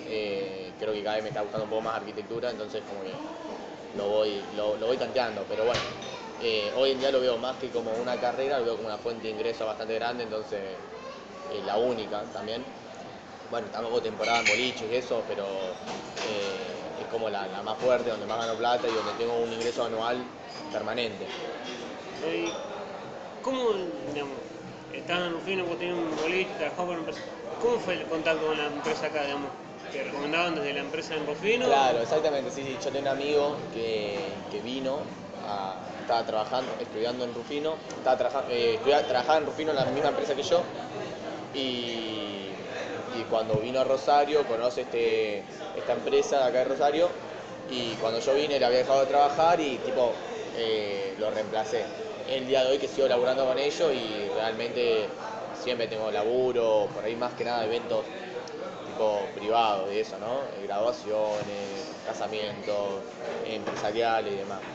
Eh, 0.06 0.72
creo 0.78 0.92
que 0.92 1.02
cada 1.02 1.16
vez 1.16 1.22
me 1.22 1.28
está 1.28 1.42
gustando 1.42 1.64
un 1.64 1.70
poco 1.70 1.82
más 1.82 1.96
arquitectura, 1.96 2.50
entonces 2.50 2.82
como 2.88 3.02
que 3.02 3.14
lo 3.96 4.08
voy, 4.08 4.42
lo, 4.54 4.76
voy 4.76 4.96
tanteando. 4.96 5.44
Pero 5.48 5.64
bueno, 5.64 5.80
eh, 6.40 6.72
hoy 6.76 6.92
en 6.92 7.00
día 7.00 7.10
lo 7.10 7.20
veo 7.20 7.36
más 7.38 7.56
que 7.56 7.68
como 7.68 7.90
una 7.92 8.18
carrera, 8.18 8.58
lo 8.58 8.64
veo 8.64 8.76
como 8.76 8.88
una 8.88 8.98
fuente 8.98 9.28
de 9.28 9.34
ingreso 9.34 9.66
bastante 9.66 9.94
grande, 9.94 10.24
entonces 10.24 10.60
eh, 11.50 11.62
la 11.64 11.76
única 11.76 12.22
también. 12.32 12.64
Bueno, 13.50 13.66
tampoco 13.72 14.02
temporada 14.02 14.40
en 14.40 14.46
boliches 14.46 14.90
y 14.90 14.94
eso, 14.94 15.22
pero 15.26 15.44
eh, 16.26 17.00
es 17.00 17.06
como 17.06 17.30
la, 17.30 17.46
más 17.62 17.78
fuerte, 17.78 18.10
donde 18.10 18.26
más 18.26 18.38
gano 18.38 18.58
plata 18.58 18.88
y 18.88 18.92
donde 18.92 19.12
tengo 19.12 19.38
un 19.38 19.52
ingreso 19.52 19.84
anual 19.84 20.18
permanente. 20.72 21.26
¿Cómo, 23.42 23.72
digamos, 24.12 24.36
estabas 24.92 25.26
en 25.28 25.32
Rufino, 25.34 25.64
vos 25.66 25.78
tenías 25.78 25.96
un 25.96 26.16
boliche, 26.16 26.50
empresa? 26.54 27.20
¿Cómo 27.60 27.78
fue 27.78 27.94
el 27.94 28.06
contacto 28.06 28.46
con 28.46 28.56
la 28.58 28.66
empresa 28.66 29.06
acá, 29.06 29.22
digamos? 29.24 29.50
¿Te 29.90 30.02
recomendaban 30.02 30.54
desde 30.54 30.72
la 30.74 30.80
empresa 30.80 31.14
en 31.14 31.26
Rufino? 31.26 31.66
Claro, 31.66 32.00
exactamente, 32.00 32.50
sí, 32.50 32.62
sí. 32.62 32.76
Yo 32.82 32.90
tenía 32.92 33.00
un 33.12 33.16
amigo 33.18 33.56
que, 33.72 34.32
que 34.50 34.60
vino, 34.60 35.00
estaba 36.00 36.24
trabajando, 36.26 36.76
estudiando 36.78 37.24
en 37.24 37.34
Rufino, 37.34 37.78
estaba 37.96 38.16
trabajando, 38.18 38.48
eh, 38.50 38.80
trabajaba 39.06 39.38
en 39.38 39.46
Rufino 39.46 39.70
en 39.70 39.76
la 39.76 39.84
misma 39.86 40.08
empresa 40.10 40.34
que 40.34 40.42
yo 40.42 40.66
y, 41.52 42.52
y 43.10 43.24
cuando 43.24 43.60
vino 43.60 43.80
a 43.80 43.84
Rosario 43.84 44.46
conoce 44.46 44.82
este, 44.82 45.46
esta 45.74 45.92
empresa 45.92 46.46
acá 46.46 46.58
de 46.58 46.64
Rosario 46.64 47.10
y 47.66 47.96
cuando 47.96 48.20
yo 48.20 48.34
vine 48.34 48.58
le 48.58 48.64
había 48.64 48.78
dejado 48.78 49.00
de 49.00 49.06
trabajar 49.06 49.60
y 49.60 49.78
tipo 49.78 50.20
eh, 50.52 51.14
lo 51.18 51.30
reemplacé. 51.30 51.86
El 52.28 52.46
día 52.46 52.62
de 52.64 52.70
hoy 52.72 52.78
que 52.78 52.88
sigo 52.88 53.08
laburando 53.08 53.44
con 53.46 53.58
ellos 53.58 53.92
y 53.94 54.28
realmente 54.28 55.24
siempre 55.50 55.88
tengo 55.88 56.10
laburo, 56.10 56.90
por 56.92 57.04
ahí 57.04 57.16
más 57.16 57.34
que 57.34 57.44
nada 57.44 57.64
eventos 57.64 58.12
tipo 58.84 59.32
privados 59.34 59.92
y 59.92 59.98
eso, 59.98 60.18
¿no? 60.18 60.48
Eh, 60.50 60.62
Graduaciones, 60.62 62.00
casamientos, 62.02 63.06
empresariales 63.42 64.34
y 64.34 64.36
demás. 64.36 64.66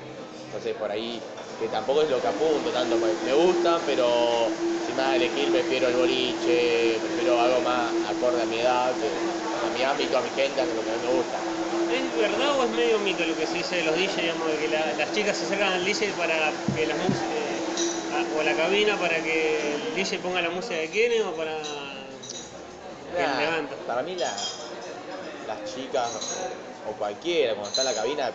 Entonces 0.45 0.75
por 0.75 0.91
ahí, 0.91 1.31
que 1.55 1.69
tampoco 1.69 2.03
es 2.03 2.09
lo 2.09 2.21
que 2.21 2.27
apunto 2.27 2.71
tanto, 2.73 2.99
pues, 2.99 3.21
me 3.21 3.33
gusta, 3.33 3.83
pero 3.85 4.59
si 4.77 4.93
me 4.93 5.03
das 5.03 5.11
a 5.13 5.15
elegir 5.17 5.51
prefiero 5.51 5.87
el 5.89 5.95
boliche, 5.95 6.99
prefiero 7.01 7.39
algo 7.41 7.61
más 7.61 7.97
acorde 8.03 8.41
a 8.43 8.45
mi 8.47 8.59
edad, 8.59 8.99
a 9.59 9.69
mi 9.69 9.83
ámbito, 9.83 10.17
a 10.17 10.21
mi 10.21 10.29
gente, 10.31 10.61
a 10.61 10.65
lo 10.73 10.83
que 10.83 10.91
a 10.91 10.93
mí 10.93 10.99
me 10.99 11.07
gusta. 11.07 11.47
¿Es 11.85 12.15
verdad 12.15 12.57
o 12.57 12.63
es 12.63 12.69
medio 12.69 12.99
mito 12.99 13.25
lo 13.25 13.35
que 13.35 13.45
se 13.45 13.57
dice 13.57 13.75
de 13.77 13.83
los 13.83 13.95
DJ, 13.95 14.21
digamos, 14.21 14.49
de 14.51 14.57
que 14.57 14.67
la- 14.69 14.93
las 14.93 15.11
chicas 15.11 15.37
se 15.37 15.45
acercan 15.45 15.73
al 15.73 15.83
DJ 15.85 16.15
para 16.15 16.63
que 16.73 16.85
las 16.85 16.97
músicas, 16.97 17.37
o 18.35 18.39
a 18.39 18.43
la 18.43 18.55
cabina 18.55 18.97
para 18.99 19.21
que 19.23 19.75
el 19.75 19.93
DJ 19.95 20.19
ponga 20.21 20.41
la 20.41 20.49
música 20.49 20.75
que 20.81 20.89
quiere 20.89 21.21
o 21.21 21.35
para 21.35 21.55
que 23.15 23.23
Nah, 23.27 23.39
levanta? 23.39 23.75
para 23.85 24.01
mí 24.03 24.15
la- 24.15 24.47
las 25.47 25.63
chicas 25.65 26.13
o 26.85 26.93
cualquiera 26.95 27.53
cuando 27.53 27.69
está 27.69 27.81
en 27.81 27.85
la 27.85 27.95
cabina 27.95 28.33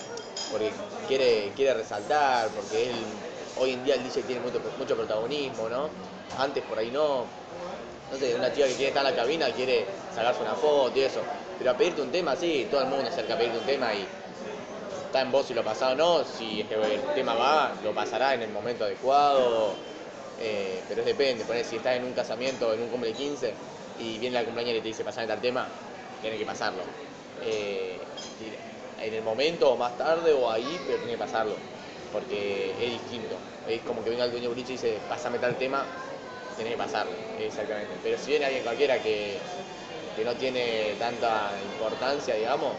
porque 0.51 0.75
quiere, 1.07 1.53
quiere 1.55 1.75
resaltar, 1.75 2.55
porque 2.55 2.89
él, 2.91 3.07
hoy 3.57 3.73
en 3.73 3.85
día 3.85 3.95
el 3.97 4.03
DJ 4.05 4.23
tiene 4.27 4.41
mucho, 4.41 4.61
mucho 4.79 4.97
protagonismo, 4.97 5.69
¿no? 5.69 5.91
Antes 6.37 6.63
por 6.65 6.79
ahí 6.79 6.91
no. 6.91 7.31
No 8.11 8.19
sé, 8.19 8.35
una 8.35 8.53
chica 8.53 8.67
que 8.69 8.75
quiere 8.77 8.89
estar 8.89 9.05
en 9.05 9.11
la 9.11 9.17
cabina 9.17 9.53
quiere 9.53 9.91
sacarse 10.09 10.43
una 10.43 10.57
foto 10.57 10.99
y 10.99 11.03
eso. 11.03 11.27
Pero 11.59 11.71
a 11.71 11.77
pedirte 11.77 12.01
un 12.03 12.11
tema, 12.11 12.37
sí, 12.37 12.67
todo 12.71 12.81
el 12.81 12.87
mundo 12.89 13.07
acerca 13.09 13.35
a 13.35 13.39
pedirte 13.39 13.59
un 13.59 13.67
tema 13.67 13.95
y 13.95 14.09
en 15.23 15.33
vos 15.33 15.47
si 15.47 15.55
lo 15.55 15.65
pasás 15.65 15.93
o 15.93 15.97
no, 15.97 16.25
si 16.25 16.61
es 16.61 16.67
que 16.67 16.75
el 16.75 17.01
tema 17.15 17.35
va, 17.35 17.73
lo 17.83 17.95
pasará 17.95 18.35
en 18.35 18.43
el 18.43 18.51
momento 18.51 18.85
adecuado, 18.85 19.75
eh, 20.41 20.83
pero 20.89 21.01
es 21.01 21.07
depende, 21.07 21.45
si 21.65 21.77
estás 21.77 21.97
en 21.97 22.05
un 22.05 22.13
casamiento, 22.13 22.73
en 22.73 22.83
un 22.83 22.89
cumple 22.89 23.13
15 23.13 23.53
y 23.99 24.19
viene 24.19 24.35
la 24.35 24.45
cumpleañera 24.45 24.79
y 24.79 24.83
te 24.83 24.89
dice 24.89 25.05
pasame 25.05 25.27
tal 25.27 25.41
tema, 25.41 25.67
tienes 26.21 26.39
que 26.39 26.47
pasarlo. 26.47 26.83
Eh, 27.43 27.99
en 29.01 29.15
el 29.15 29.23
momento 29.23 29.73
o 29.73 29.77
más 29.77 29.97
tarde 29.97 30.33
o 30.33 30.51
ahí, 30.51 30.83
pero 30.87 30.99
tiene 30.99 31.13
que 31.13 31.19
pasarlo, 31.19 31.55
porque 32.13 32.71
es 32.73 32.91
distinto. 32.93 33.37
Es 33.67 33.83
como 33.83 34.03
que 34.03 34.11
venga 34.11 34.25
el 34.25 34.31
dueño 34.31 34.49
boliche 34.49 34.73
y 34.73 34.77
dice, 34.77 34.99
pásame 35.09 35.39
tal 35.39 35.57
tema, 35.57 35.85
tenés 36.57 36.73
que 36.73 36.79
pasarlo, 36.79 37.13
exactamente. 37.39 37.99
Pero 38.03 38.19
si 38.19 38.31
viene 38.31 38.47
alguien 38.47 38.63
cualquiera 38.65 39.03
que, 39.03 39.39
que 40.17 40.25
no 40.25 40.37
tiene 40.37 40.97
tanta 40.99 41.61
importancia, 41.63 42.35
digamos, 42.35 42.73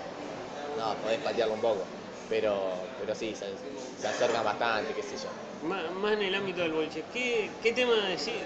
no, 0.77 0.95
podés 1.01 1.19
patearlo 1.19 1.53
un 1.55 1.61
poco. 1.61 1.98
Pero, 2.29 2.93
pero 2.97 3.15
sí, 3.15 3.35
se, 3.35 3.57
se 3.95 4.07
acercan 4.07 4.43
bastante, 4.45 4.93
qué 4.93 5.03
sé 5.03 5.17
yo. 5.17 5.29
Más, 5.61 5.91
más 5.91 6.13
en 6.13 6.21
el 6.21 6.35
ámbito 6.35 6.61
del 6.61 6.73
boliche, 6.73 7.05
¿qué, 7.11 7.57
qué 7.61 7.73
tema 7.73 8.07
decís, 8.07 8.45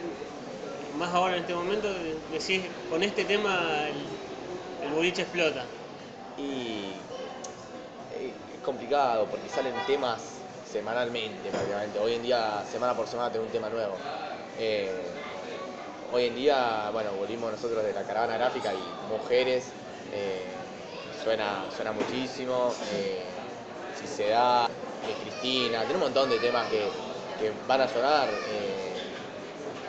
más 0.92 1.14
ahora 1.14 1.36
en 1.36 1.42
este 1.42 1.54
momento, 1.54 1.90
decís, 1.94 2.72
con 2.88 3.04
este 3.04 3.26
tema 3.26 3.90
el, 3.90 4.20
el 4.80 4.92
boliche 4.94 5.24
explota? 5.24 5.70
Y 6.36 7.10
eh, 8.10 8.46
es 8.56 8.62
complicado 8.62 9.30
porque 9.30 9.50
salen 9.50 9.84
temas 9.86 10.46
semanalmente 10.62 11.52
prácticamente. 11.52 12.00
Hoy 12.00 12.14
en 12.14 12.22
día, 12.24 12.64
semana 12.66 12.96
por 12.96 13.08
semana, 13.08 13.32
tengo 13.32 13.46
un 13.46 13.52
tema 13.52 13.70
nuevo. 13.70 14.04
Eh, 14.54 15.24
hoy 16.10 16.26
en 16.26 16.36
día, 16.36 16.90
bueno, 16.92 17.16
volvimos 17.16 17.52
nosotros 17.52 17.84
de 17.84 17.94
la 17.94 18.06
caravana 18.06 18.36
gráfica 18.38 18.74
y 18.76 18.98
mujeres, 19.02 19.76
eh, 20.10 20.70
suena, 21.10 21.70
suena 21.72 21.92
muchísimo. 21.92 22.80
eh, 22.86 23.33
se 24.08 24.28
da, 24.30 24.68
eh, 25.02 25.18
Cristina, 25.18 25.82
tiene 25.86 25.96
un 25.96 26.02
montón 26.04 26.30
de 26.30 26.40
temas 26.40 26.68
que, 26.70 27.02
que 27.36 27.52
van 27.52 27.82
a 27.82 27.88
sonar. 27.88 28.42
eh, 28.44 29.20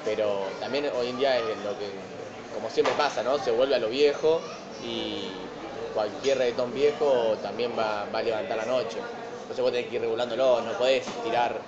pero 0.03 0.57
también 0.59 0.87
hoy 0.93 1.09
en 1.11 1.17
día 1.17 1.39
es 1.41 1.59
lo 1.59 1.77
que, 1.77 2.47
como 2.51 2.71
siempre 2.71 2.95
pasa, 2.95 3.23
¿no? 3.23 3.39
Se 3.39 3.51
vuelve 3.51 3.75
a 3.75 3.79
lo 3.79 3.89
viejo 3.89 4.47
y 4.79 5.55
cualquier 5.91 6.39
reggaetón 6.39 6.75
viejo 6.75 7.39
también 7.41 7.77
va, 7.79 8.07
va 8.07 8.19
a 8.21 8.23
levantar 8.23 8.57
la 8.59 8.67
noche. 8.67 9.09
Entonces 9.41 9.63
vos 9.63 9.73
tenés 9.73 9.89
que 9.89 9.97
ir 9.97 10.01
regulándolo, 10.03 10.61
no 10.63 10.77
podés 10.77 11.21
tirar 11.21 11.67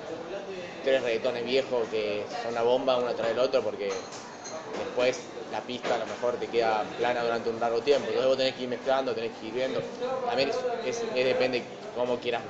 tres 0.80 1.02
reggaetones 1.02 1.44
viejos 1.44 1.88
que 1.88 2.26
son 2.28 2.52
una 2.52 2.62
bomba 2.62 2.98
uno 2.98 3.14
tras 3.14 3.30
el 3.30 3.38
otro 3.38 3.62
porque 3.62 4.10
después 4.74 5.32
la 5.48 5.64
pista 5.66 5.96
a 5.96 5.98
lo 5.98 6.06
mejor 6.06 6.38
te 6.38 6.48
queda 6.50 6.96
plana 6.96 7.22
durante 7.22 7.50
un 7.50 7.60
largo 7.60 7.82
tiempo. 7.82 8.10
Entonces 8.10 8.28
vos 8.28 8.36
tenés 8.38 8.54
que 8.54 8.64
ir 8.64 8.68
mezclando, 8.68 9.14
tenés 9.14 9.32
que 9.38 9.46
ir 9.46 9.54
viendo. 9.54 9.86
También 10.24 10.48
es, 10.50 10.66
es- 10.82 11.08
es 11.12 11.24
depende 11.24 11.85
cómo 11.96 12.18
quieras, 12.18 12.42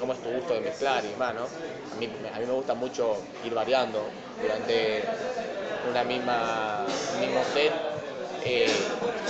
cómo 0.00 0.14
es 0.14 0.18
tu 0.20 0.30
gusto 0.30 0.54
de 0.54 0.60
mezclar 0.60 1.04
y 1.04 1.08
demás, 1.08 1.34
¿no? 1.34 1.42
A 1.42 1.96
mí, 2.00 2.08
a 2.34 2.38
mí 2.38 2.46
me 2.46 2.52
gusta 2.52 2.74
mucho 2.74 3.18
ir 3.44 3.54
variando 3.54 4.00
durante 4.42 5.02
una 5.90 6.02
misma, 6.02 6.84
un 7.14 7.20
mismo 7.20 7.40
set, 7.52 7.72
eh, 8.44 8.68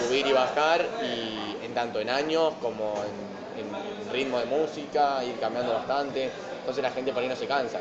subir 0.07 0.27
y 0.27 0.33
bajar 0.33 0.87
y 1.03 1.57
en 1.65 1.75
tanto 1.75 2.01
en 2.01 2.09
años 2.09 2.55
como 2.63 2.95
en, 3.05 3.35
ritmo 4.13 4.39
de 4.39 4.45
música, 4.47 5.25
ir 5.25 5.35
cambiando 5.41 5.73
bastante. 5.73 6.31
Entonces 6.61 6.83
la 6.85 6.91
gente 6.91 7.13
por 7.13 7.21
ahí 7.21 7.29
no 7.29 7.35
se 7.35 7.49
cansa. 7.49 7.81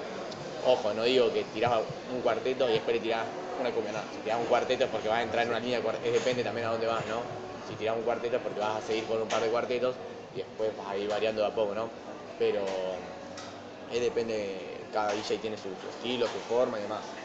Ojo, 0.65 0.91
no 0.95 1.03
digo 1.03 1.31
que 1.31 1.43
tirás 1.53 1.73
un 2.11 2.21
cuarteto 2.21 2.67
y 2.69 2.73
después 2.73 2.95
le 2.95 3.01
tirás 3.03 3.23
una 3.59 3.69
cumbia, 3.69 3.91
no. 3.91 3.99
Si 4.15 4.21
tirás 4.23 4.39
un 4.39 4.45
cuarteto 4.45 4.85
es 4.85 4.89
porque 4.89 5.09
vas 5.09 5.19
a 5.19 5.21
entrar 5.21 5.43
en 5.43 5.49
una 5.49 5.59
línea 5.59 5.79
cuartetos, 5.79 6.11
depende 6.11 6.43
también 6.43 6.65
a 6.65 6.71
dónde 6.71 6.87
vas, 6.87 7.05
¿no? 7.05 7.21
Si 7.69 7.75
tirás 7.75 7.95
un 7.95 8.01
cuarteto 8.01 8.37
es 8.37 8.41
porque 8.41 8.59
vas 8.59 8.83
a 8.83 8.87
seguir 8.87 9.03
con 9.05 9.21
un 9.21 9.27
par 9.27 9.43
de 9.43 9.49
cuartetos 9.49 9.95
y 10.33 10.39
después 10.39 10.75
vas 10.75 10.87
a 10.89 10.97
ir 10.97 11.09
variando 11.09 11.41
de 11.41 11.47
a 11.47 11.53
poco, 11.55 11.75
¿no? 11.75 11.93
Pero 12.37 13.17
es 13.87 14.01
depende, 14.01 14.89
cada 14.91 15.13
DJ 15.13 15.39
tiene 15.39 15.57
su, 15.57 15.77
su 15.77 15.89
estilo, 15.89 16.29
su 16.29 16.41
forma 16.41 16.79
y 16.79 16.83
demás. 16.83 17.17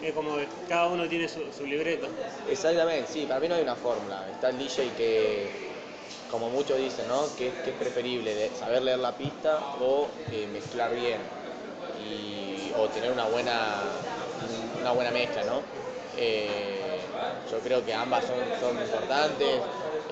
Es 0.00 0.14
como 0.14 0.36
que 0.36 0.48
cada 0.66 0.88
uno 0.88 1.08
tiene 1.08 1.28
su, 1.28 1.52
su 1.52 1.66
libreto. 1.66 2.08
Exactamente, 2.44 3.06
sí, 3.10 3.26
para 3.26 3.40
mí 3.40 3.48
no 3.48 3.54
hay 3.56 3.62
una 3.62 3.76
fórmula. 3.76 4.30
Está 4.30 4.50
el 4.50 4.58
DJ 4.58 4.94
que, 4.94 6.22
como 6.26 6.50
muchos 6.50 6.78
dicen, 6.78 7.08
¿no? 7.08 7.34
Que, 7.34 7.60
que 7.60 7.70
es 7.70 7.76
preferible 7.76 8.34
de 8.34 8.54
saber 8.54 8.82
leer 8.82 8.98
la 9.00 9.16
pista 9.16 9.70
o 9.78 10.24
eh, 10.28 10.46
mezclar 10.46 10.94
bien 10.94 11.32
y, 11.92 12.72
o 12.74 12.90
tener 12.90 13.10
una 13.12 13.26
buena, 13.26 14.06
una 14.80 14.92
buena 14.92 15.10
mezcla, 15.10 15.44
¿no? 15.44 15.68
Eh, 16.12 16.95
yo 17.50 17.58
creo 17.60 17.84
que 17.84 17.94
ambas 17.94 18.24
son, 18.24 18.76
importantes. 18.76 19.60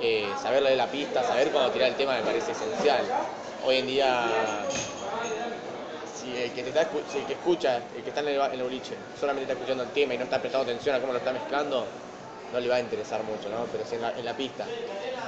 Eh, 0.01 0.29
saber 0.43 0.63
leer 0.63 0.77
la 0.77 0.89
pista, 0.89 1.23
saber 1.23 1.51
cuándo 1.51 1.71
tirar 1.71 1.89
el 1.89 1.95
tema 1.95 2.15
me 2.15 2.23
parece 2.23 2.53
esencial. 2.53 3.03
Hoy 3.65 3.77
en 3.77 3.87
día 3.87 4.27
si 6.25 6.37
el 6.43 6.53
que 6.53 6.61
está 6.63 6.89
si 7.11 7.19
el 7.19 7.27
que 7.27 7.35
escucha, 7.35 7.77
el 7.97 8.03
que 8.03 8.09
está 8.09 8.21
en 8.21 8.29
el, 8.29 8.63
boliche, 8.63 8.95
solamente 9.19 9.43
está 9.45 9.55
escuchando 9.55 9.85
el 9.85 9.91
tema 9.91 10.15
y 10.15 10.19
no 10.19 10.25
está 10.25 10.41
prestando 10.41 10.71
atención 10.71 10.97
a 10.97 11.01
cómo 11.01 11.13
lo 11.13 11.19
está 11.19 11.33
mezclando, 11.33 11.87
no 12.53 12.61
le 12.61 12.69
va 12.69 12.77
a 12.77 12.81
interesar 12.81 13.23
mucho, 13.25 13.49
¿no? 13.49 13.67
Pero 13.71 13.85
si 13.85 13.97
en 13.97 14.25
la, 14.25 14.37
pista 14.37 14.65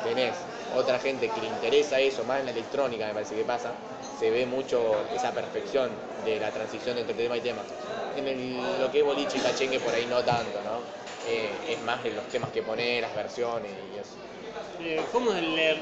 tenés 0.05 0.35
otra 0.75 0.99
gente 0.99 1.29
que 1.29 1.41
le 1.41 1.49
interesa 1.49 2.01
eso, 2.01 2.25
más 2.25 2.41
en 2.41 2.47
la 2.47 2.53
electrónica 2.53 3.07
me 3.07 3.15
parece 3.15 3.35
que 3.35 3.45
pasa, 3.45 3.73
se 4.19 4.31
ve 4.31 4.47
mucho 4.47 4.97
esa 5.15 5.33
perfección 5.33 5.91
de 6.25 6.41
la 6.41 6.51
transición 6.51 6.97
entre 6.99 7.15
tema 7.15 7.37
y 7.37 7.41
tema. 7.41 7.63
En 8.17 8.81
lo 8.81 8.91
que 8.91 9.01
es 9.01 9.05
boliche 9.05 9.39
y 9.39 9.41
cachengue 9.41 9.79
por 9.81 9.95
ahí 9.95 10.07
no 10.07 10.23
tanto, 10.23 10.61
¿no? 10.65 11.06
Eh, 11.29 11.51
es 11.73 11.83
más 11.83 12.05
en 12.05 12.15
los 12.15 12.29
temas 12.29 12.51
que 12.53 12.63
pone, 12.63 13.01
las 13.01 13.15
versiones 13.15 13.73
y 13.95 13.99
eso. 13.99 14.17
Eh, 14.79 15.05
¿Cómo 15.13 15.33
es 15.33 15.39
el 15.39 15.55
leer? 15.57 15.81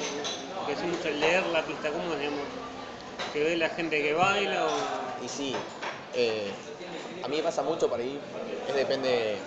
Que 0.65 0.75
decís 0.75 0.89
mucho 0.89 1.09
el 1.09 1.21
leer 1.21 1.45
la 1.47 1.67
pista, 1.67 1.91
¿cómo 1.91 2.13
es, 2.15 2.19
digamos? 2.19 2.47
¿Que 3.33 3.43
ve 3.45 3.57
la 3.57 3.69
gente 3.69 4.01
que 4.03 4.15
baila 4.15 4.67
o...? 4.67 5.25
Y 5.25 5.29
sí, 5.29 5.55
eh, 6.15 6.53
a 7.23 7.29
mí 7.29 7.37
me 7.37 7.43
pasa 7.43 7.63
mucho 7.63 7.89
por 7.89 8.01
ahí, 8.01 8.19
es 8.69 8.75
depende, 8.75 9.39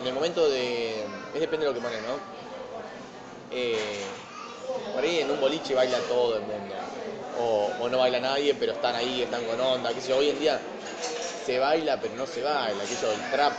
en 0.00 0.06
el 0.06 0.12
momento 0.14 0.48
de, 0.48 1.00
es 1.34 1.40
depende 1.40 1.66
de 1.66 1.72
lo 1.72 1.74
que 1.74 1.80
pones, 1.80 2.00
¿no? 2.02 2.18
Eh, 3.50 4.04
por 4.92 5.02
ahí 5.04 5.20
en 5.20 5.30
un 5.30 5.40
boliche 5.40 5.74
baila 5.74 5.98
todo 6.02 6.36
el 6.36 6.42
mundo, 6.42 6.74
o, 7.38 7.72
o 7.78 7.88
no 7.88 7.98
baila 7.98 8.20
nadie, 8.20 8.54
pero 8.54 8.72
están 8.72 8.94
ahí, 8.94 9.22
están 9.22 9.44
con 9.44 9.60
onda, 9.60 9.92
qué 9.92 10.00
sé 10.00 10.08
yo, 10.08 10.18
hoy 10.18 10.30
en 10.30 10.38
día 10.38 10.60
se 11.44 11.58
baila, 11.58 12.00
pero 12.00 12.14
no 12.14 12.26
se 12.26 12.42
baila, 12.42 12.86
qué 12.86 12.96
sé 12.96 13.02
yo, 13.02 13.12
el 13.12 13.30
trap 13.30 13.52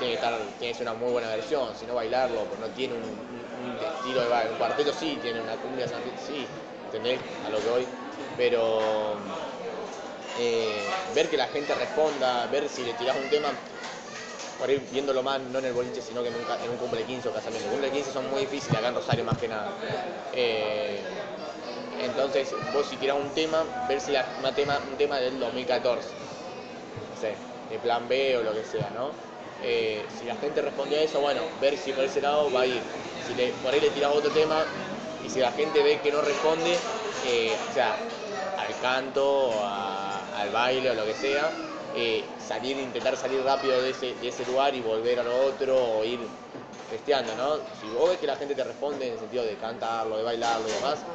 tiene 0.00 0.12
que, 0.12 0.14
estar, 0.16 0.56
tiene 0.58 0.72
que 0.72 0.78
ser 0.78 0.86
una 0.88 0.94
muy 0.94 1.12
buena 1.12 1.28
versión, 1.28 1.76
si 1.76 1.86
no 1.86 1.94
bailarlo, 1.96 2.48
pues 2.48 2.60
no 2.60 2.72
tiene 2.72 2.94
un, 2.94 3.24
un- 3.52 3.78
estilo 3.82 4.22
de 4.22 4.28
baile, 4.28 4.50
un 4.52 4.56
cuarteto 4.58 4.92
sí, 4.92 5.18
tiene 5.20 5.40
una 5.40 5.60
cumbia, 5.60 5.88
sí, 6.16 6.58
¿entendés? 6.84 7.22
A 7.42 7.50
lo 7.50 7.62
que 7.62 7.68
voy, 7.68 7.90
pero 8.34 9.20
eh, 10.34 11.02
ver 11.08 11.28
que 11.30 11.36
la 11.36 11.48
gente 11.48 11.74
responda, 11.74 12.46
ver 12.48 12.68
si 12.68 12.84
le 12.84 12.94
tirás 12.94 13.16
un 13.16 13.28
tema, 13.28 13.68
por 14.56 14.70
ahí 14.70 14.78
viéndolo 14.78 15.22
más, 15.22 15.40
no 15.42 15.58
en 15.58 15.66
el 15.66 15.72
boliche, 15.74 16.02
sino 16.02 16.22
que 16.22 16.28
en 16.28 16.36
un, 16.36 16.46
en 16.60 16.70
un 16.70 16.78
cumple 16.78 17.04
15 17.06 17.28
o 17.28 17.32
casamiento. 17.32 17.70
Cumple 17.70 17.92
15 17.92 18.12
son 18.12 18.28
muy 18.28 18.42
difíciles 18.42 18.78
acá 18.78 18.88
en 18.88 18.94
Rosario 18.96 19.24
más 19.24 19.38
que 19.38 19.48
nada. 19.48 19.78
Eh, 20.32 21.12
entonces, 21.96 22.56
vos 22.70 22.88
si 22.88 22.98
tirás 22.98 23.16
un 23.18 23.34
tema, 23.34 23.76
ver 23.82 24.00
si 24.00 24.12
la, 24.12 24.34
tema, 24.54 24.84
un 24.86 24.96
tema 24.96 25.20
del 25.20 25.38
2014, 25.38 26.18
no 27.08 27.16
sé, 27.16 27.44
de 27.68 27.80
plan 27.80 28.08
B 28.08 28.36
o 28.38 28.42
lo 28.42 28.54
que 28.54 28.64
sea, 28.64 28.90
¿no? 28.90 29.29
Eh, 29.60 30.08
si 30.10 30.24
la 30.26 30.36
gente 30.36 30.62
responde 30.62 30.96
a 30.98 31.02
eso, 31.02 31.20
bueno, 31.20 31.50
ver 31.58 31.76
si 31.78 31.92
por 31.92 32.04
ese 32.04 32.20
lado 32.20 32.50
va 32.50 32.62
a 32.62 32.66
ir. 32.66 32.96
Si 33.18 33.34
por 33.60 33.74
ahí 33.74 33.80
le 33.80 33.90
tirás 33.90 34.10
otro 34.12 34.32
tema 34.32 34.74
y 35.18 35.28
si 35.28 35.40
la 35.40 35.52
gente 35.52 35.82
ve 35.82 36.00
que 36.00 36.10
no 36.12 36.22
responde, 36.22 36.90
eh, 37.20 37.64
o 37.68 37.70
sea, 37.72 38.06
al 38.56 38.78
canto, 38.78 39.62
a- 39.64 40.24
al 40.24 40.50
baile 40.50 40.90
o 40.90 40.94
lo 40.94 41.04
que 41.06 41.14
sea, 41.14 41.62
eh, 41.90 42.36
salir, 42.38 42.78
intentar 42.78 43.16
salir 43.16 43.42
rápido 43.42 43.80
de 43.80 43.90
ese, 43.90 44.14
de 44.16 44.28
ese 44.28 44.44
lugar 44.44 44.74
y 44.74 44.80
volver 44.80 45.18
a 45.20 45.24
lo 45.24 45.38
otro 45.38 45.78
o 45.78 46.04
ir 46.04 46.38
festeando, 46.86 47.34
¿no? 47.34 47.72
Si 47.74 47.90
vos 47.90 48.08
ves 48.10 48.18
que 48.18 48.26
la 48.26 48.36
gente 48.36 48.54
te 48.54 48.64
responde 48.64 49.06
en 49.06 49.12
el 49.14 49.18
sentido 49.18 49.44
de 49.44 49.56
cantarlo, 49.58 50.16
de 50.16 50.22
bailarlo 50.24 50.68
y 50.68 50.72
demás, 50.72 51.06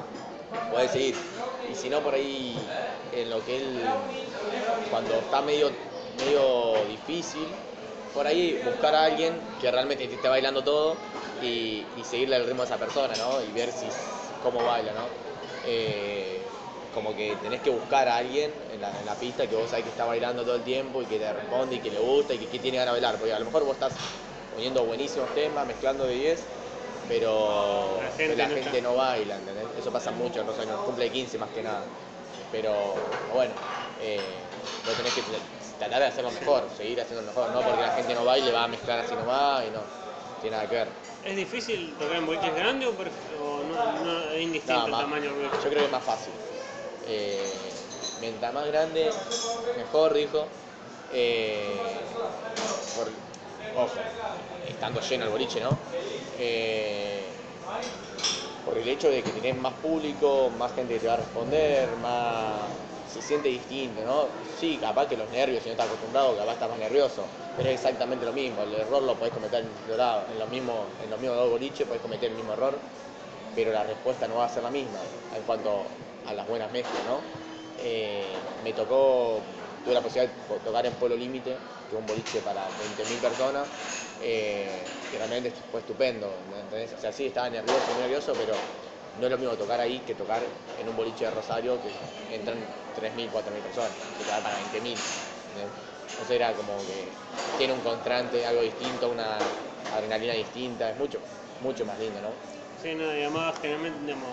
podés 0.68 0.92
seguir. 0.92 1.36
Y 1.66 1.76
si 1.76 1.90
no, 1.90 2.04
por 2.04 2.14
ahí, 2.16 2.82
en 3.12 3.30
lo 3.30 3.44
que 3.44 3.56
él, 3.58 4.12
cuando 4.88 5.22
está 5.22 5.42
medio, 5.42 5.78
medio 6.16 6.86
difícil, 6.86 7.65
por 8.16 8.28
ahí 8.28 8.62
buscar 8.64 8.96
a 8.96 9.04
alguien 9.06 9.56
que 9.60 9.72
realmente 9.72 10.08
te 10.08 10.16
esté 10.16 10.30
bailando 10.30 10.64
todo 10.64 11.10
y, 11.40 11.92
y 12.00 12.06
seguirle 12.06 12.38
el 12.38 12.46
ritmo 12.48 12.64
a 12.64 12.66
esa 12.66 12.80
persona, 12.80 13.18
¿no? 13.18 13.42
Y 13.44 13.52
ver 13.54 13.72
si 13.74 14.00
cómo 14.40 14.64
baila, 14.66 14.94
¿no? 14.94 15.14
Eh, 15.62 16.62
como 16.92 17.14
que 17.16 17.38
tenés 17.38 17.62
que 17.62 17.70
buscar 17.70 18.08
a 18.08 18.18
alguien 18.18 18.64
en 18.70 18.82
la, 18.82 19.00
en 19.00 19.06
la 19.06 19.20
pista 19.20 19.48
que 19.50 19.56
vos 19.56 19.70
sabés 19.70 19.84
que 19.84 19.90
está 19.92 20.06
bailando 20.06 20.44
todo 20.46 20.56
el 20.56 20.64
tiempo 20.64 21.04
y 21.04 21.08
que 21.08 21.20
te 21.20 21.34
responde 21.34 21.76
y 21.78 21.82
que 21.82 21.92
le 21.92 22.00
gusta 22.00 22.34
y 22.36 22.40
que, 22.40 22.50
que 22.50 22.60
tiene 22.60 22.78
ganas 22.78 22.94
de 22.96 23.02
bailar. 23.02 23.20
Porque 23.20 23.34
a 23.34 23.40
lo 23.40 23.46
mejor 23.46 23.66
vos 23.66 23.74
estás 23.76 24.02
poniendo 24.50 24.86
buenísimos 24.86 25.34
temas, 25.34 25.66
mezclando 25.68 26.06
de 26.06 26.14
10, 26.16 26.52
pero 27.08 28.04
La 28.04 28.12
gente 28.12 28.36
la 28.36 28.48
no 28.48 28.56
gente 28.56 28.82
está. 28.82 28.82
no 28.82 28.96
baila, 28.96 29.38
¿entendés? 29.38 29.72
Eso 29.76 29.92
pasa 29.92 30.12
mucho 30.12 30.42
en 30.42 30.50
en 30.62 30.70
el 30.70 30.82
cumple 30.82 31.06
de 31.06 31.12
15 31.12 31.38
más 31.38 31.52
que 31.52 31.64
nada. 31.64 31.92
Pero 32.50 33.28
bueno, 33.32 33.56
eh, 33.98 34.80
vos 34.84 34.96
tenés 34.96 35.14
que 35.14 35.24
tratar 35.78 36.00
de 36.02 36.08
hacerlo 36.08 36.32
mejor, 36.32 36.70
seguir 36.76 37.02
haciendo 37.02 37.24
mejor, 37.24 37.50
no 37.50 37.64
porque 37.64 37.82
la 37.82 37.92
gente 37.92 38.14
no 38.14 38.26
baile, 38.26 38.52
va 38.52 38.64
a 38.64 38.68
mezclar 38.68 39.00
así 39.00 39.16
nomás 39.16 39.66
y 39.68 39.72
no, 39.72 39.84
tiene 40.40 40.56
nada 40.56 40.70
que 40.70 40.76
ver. 40.76 40.88
¿Es 41.24 41.36
difícil 41.36 41.98
tocar 41.98 42.18
en 42.18 42.26
boliches 42.26 42.56
grandes 42.56 42.90
o, 43.40 43.64
no, 43.64 43.76
no- 44.04 44.32
es 44.32 44.42
indistinto 44.42 44.74
No, 44.74 44.86
el 44.88 44.92
tamaño 45.04 45.32
yo 45.64 45.70
creo 45.70 45.80
que 45.82 45.86
es 45.86 45.92
más 45.92 46.04
fácil. 46.04 46.34
Eh, 47.04 47.74
mientras 48.20 48.54
más 48.54 48.68
grande, 48.68 49.14
mejor, 49.76 50.14
dijo. 50.14 50.48
Eh, 51.10 52.08
por- 52.96 53.12
ojo, 53.74 54.02
estando 54.66 55.02
lleno 55.02 55.26
el 55.26 55.32
boliche, 55.32 55.60
¿no? 55.62 55.78
Eh, 56.38 57.36
por 58.64 58.78
el 58.78 58.88
hecho 58.88 59.10
de 59.10 59.24
que 59.24 59.32
tenés 59.32 59.56
más 59.56 59.76
público, 59.76 60.50
más 60.50 60.74
gente 60.74 60.96
que 60.96 61.00
te 61.02 61.08
va 61.08 61.14
a 61.14 61.18
responder, 61.18 61.96
más 61.96 62.72
se 63.16 63.22
siente 63.22 63.50
distinto, 63.50 64.04
¿no? 64.04 64.44
Sí, 64.44 64.80
capaz 64.80 65.08
que 65.08 65.18
los 65.18 65.30
nervios, 65.30 65.64
si 65.64 65.70
no 65.70 65.74
estás 65.74 65.88
acostumbrado, 65.88 66.36
capaz 66.38 66.54
estás 66.54 66.70
más 66.70 66.80
nervioso, 66.80 67.32
pero 67.56 67.70
es 67.70 67.76
exactamente 67.76 68.26
lo 68.26 68.34
mismo, 68.34 68.64
el 68.64 68.74
error 68.74 69.02
lo 69.04 69.18
podés 69.18 69.34
cometer 69.34 69.64
en, 69.64 69.86
dorado, 69.86 70.30
en 70.30 70.38
los 70.40 70.50
mismos 70.50 70.94
en 71.00 71.10
los 71.10 71.20
mismos 71.20 71.38
dos 71.38 71.50
boliches, 71.50 71.88
podés 71.88 72.02
cometer 72.02 72.30
el 72.32 72.36
mismo 72.36 72.54
error, 72.54 72.82
pero 73.54 73.72
la 73.72 73.84
respuesta 73.84 74.28
no 74.28 74.36
va 74.36 74.46
a 74.46 74.50
ser 74.50 74.64
la 74.64 74.72
misma 74.72 75.12
en 75.32 75.44
cuanto 75.44 75.98
a 76.24 76.34
las 76.34 76.48
buenas 76.48 76.72
mezclas, 76.72 77.06
¿no? 77.06 77.32
Eh, 77.74 78.56
me 78.60 78.74
tocó, 78.74 79.56
tuve 79.84 79.94
la 79.94 80.02
posibilidad 80.02 80.34
de 80.36 80.60
tocar 80.60 80.86
en 80.86 80.96
Pueblo 80.98 81.16
Límite, 81.18 81.62
que 81.88 81.96
es 81.96 82.00
un 82.00 82.08
boliche 82.08 82.42
para 82.42 82.72
20.000 82.72 83.20
personas, 83.22 83.70
eh, 84.18 85.06
que 85.10 85.18
realmente 85.18 85.52
fue 85.52 85.82
estupendo, 85.82 86.44
¿me 86.48 86.60
entendés? 86.62 86.94
O 86.94 86.98
sea, 86.98 87.12
sí, 87.12 87.26
estaba 87.28 87.50
nervioso, 87.50 87.94
muy 87.94 88.02
nervioso, 88.02 88.36
pero 88.38 88.66
no 89.20 89.26
es 89.26 89.32
lo 89.32 89.38
mismo 89.38 89.54
tocar 89.56 89.80
ahí 89.80 90.00
que 90.00 90.16
tocar 90.16 90.42
en 90.80 90.90
un 90.90 90.96
boliche 90.96 91.26
de 91.26 91.32
Rosario 91.32 91.78
que 91.82 92.36
entran 92.36 92.58
3.000, 93.00 93.30
4.000 93.32 93.62
personas, 93.62 93.92
que 94.18 94.24
tocar 94.24 94.42
para 94.44 94.56
20.000. 94.58 94.74
¿entendés? 94.74 94.98
Entonces 96.12 96.36
era 96.36 96.54
como 96.54 96.78
que 96.86 97.08
tiene 97.58 97.74
un 97.74 97.82
contraste, 97.82 98.46
algo 98.46 98.62
distinto, 98.62 99.10
una 99.10 99.38
adrenalina 99.94 100.34
distinta, 100.34 100.90
es 100.92 100.98
mucho, 100.98 101.20
mucho 101.62 101.86
más 101.86 102.00
lindo, 102.00 102.22
¿no? 102.22 102.30
Sí, 102.82 102.94
no, 102.96 103.06
y 103.06 103.22
además 103.22 103.56
generalmente, 103.62 104.00
digamos, 104.02 104.30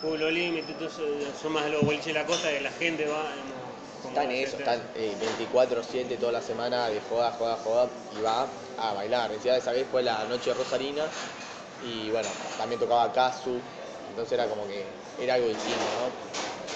Pueblo 0.00 0.30
Límite, 0.30 0.74
son 1.40 1.52
más 1.52 1.70
los 1.70 1.84
boliches 1.84 2.06
de 2.06 2.12
la 2.14 2.24
costa 2.24 2.50
que 2.50 2.60
la 2.60 2.70
gente 2.70 3.06
va, 3.06 3.22
digamos, 3.32 4.08
Están 4.08 4.30
en 4.30 4.46
eso, 4.46 4.56
están 4.58 4.80
eh, 4.94 5.14
24-7 5.52 6.18
toda 6.18 6.32
la 6.32 6.42
semana 6.42 6.88
de 6.88 7.00
joda, 7.08 7.32
joda, 7.32 7.56
joda 7.64 7.88
y 8.18 8.22
va 8.22 8.46
a 8.78 8.92
bailar. 8.94 9.30
Decía, 9.30 9.56
esa 9.56 9.72
vez 9.72 9.86
fue 9.90 10.02
la 10.02 10.24
noche 10.24 10.52
rosarina 10.54 11.04
y 11.84 12.10
bueno, 12.10 12.28
también 12.58 12.80
tocaba 12.80 13.12
Kazu, 13.12 13.60
entonces 14.16 14.32
era 14.32 14.48
como 14.48 14.66
que 14.66 14.96
era 15.18 15.34
algo 15.34 15.48
distinto, 15.48 15.92
¿no? 15.92 16.16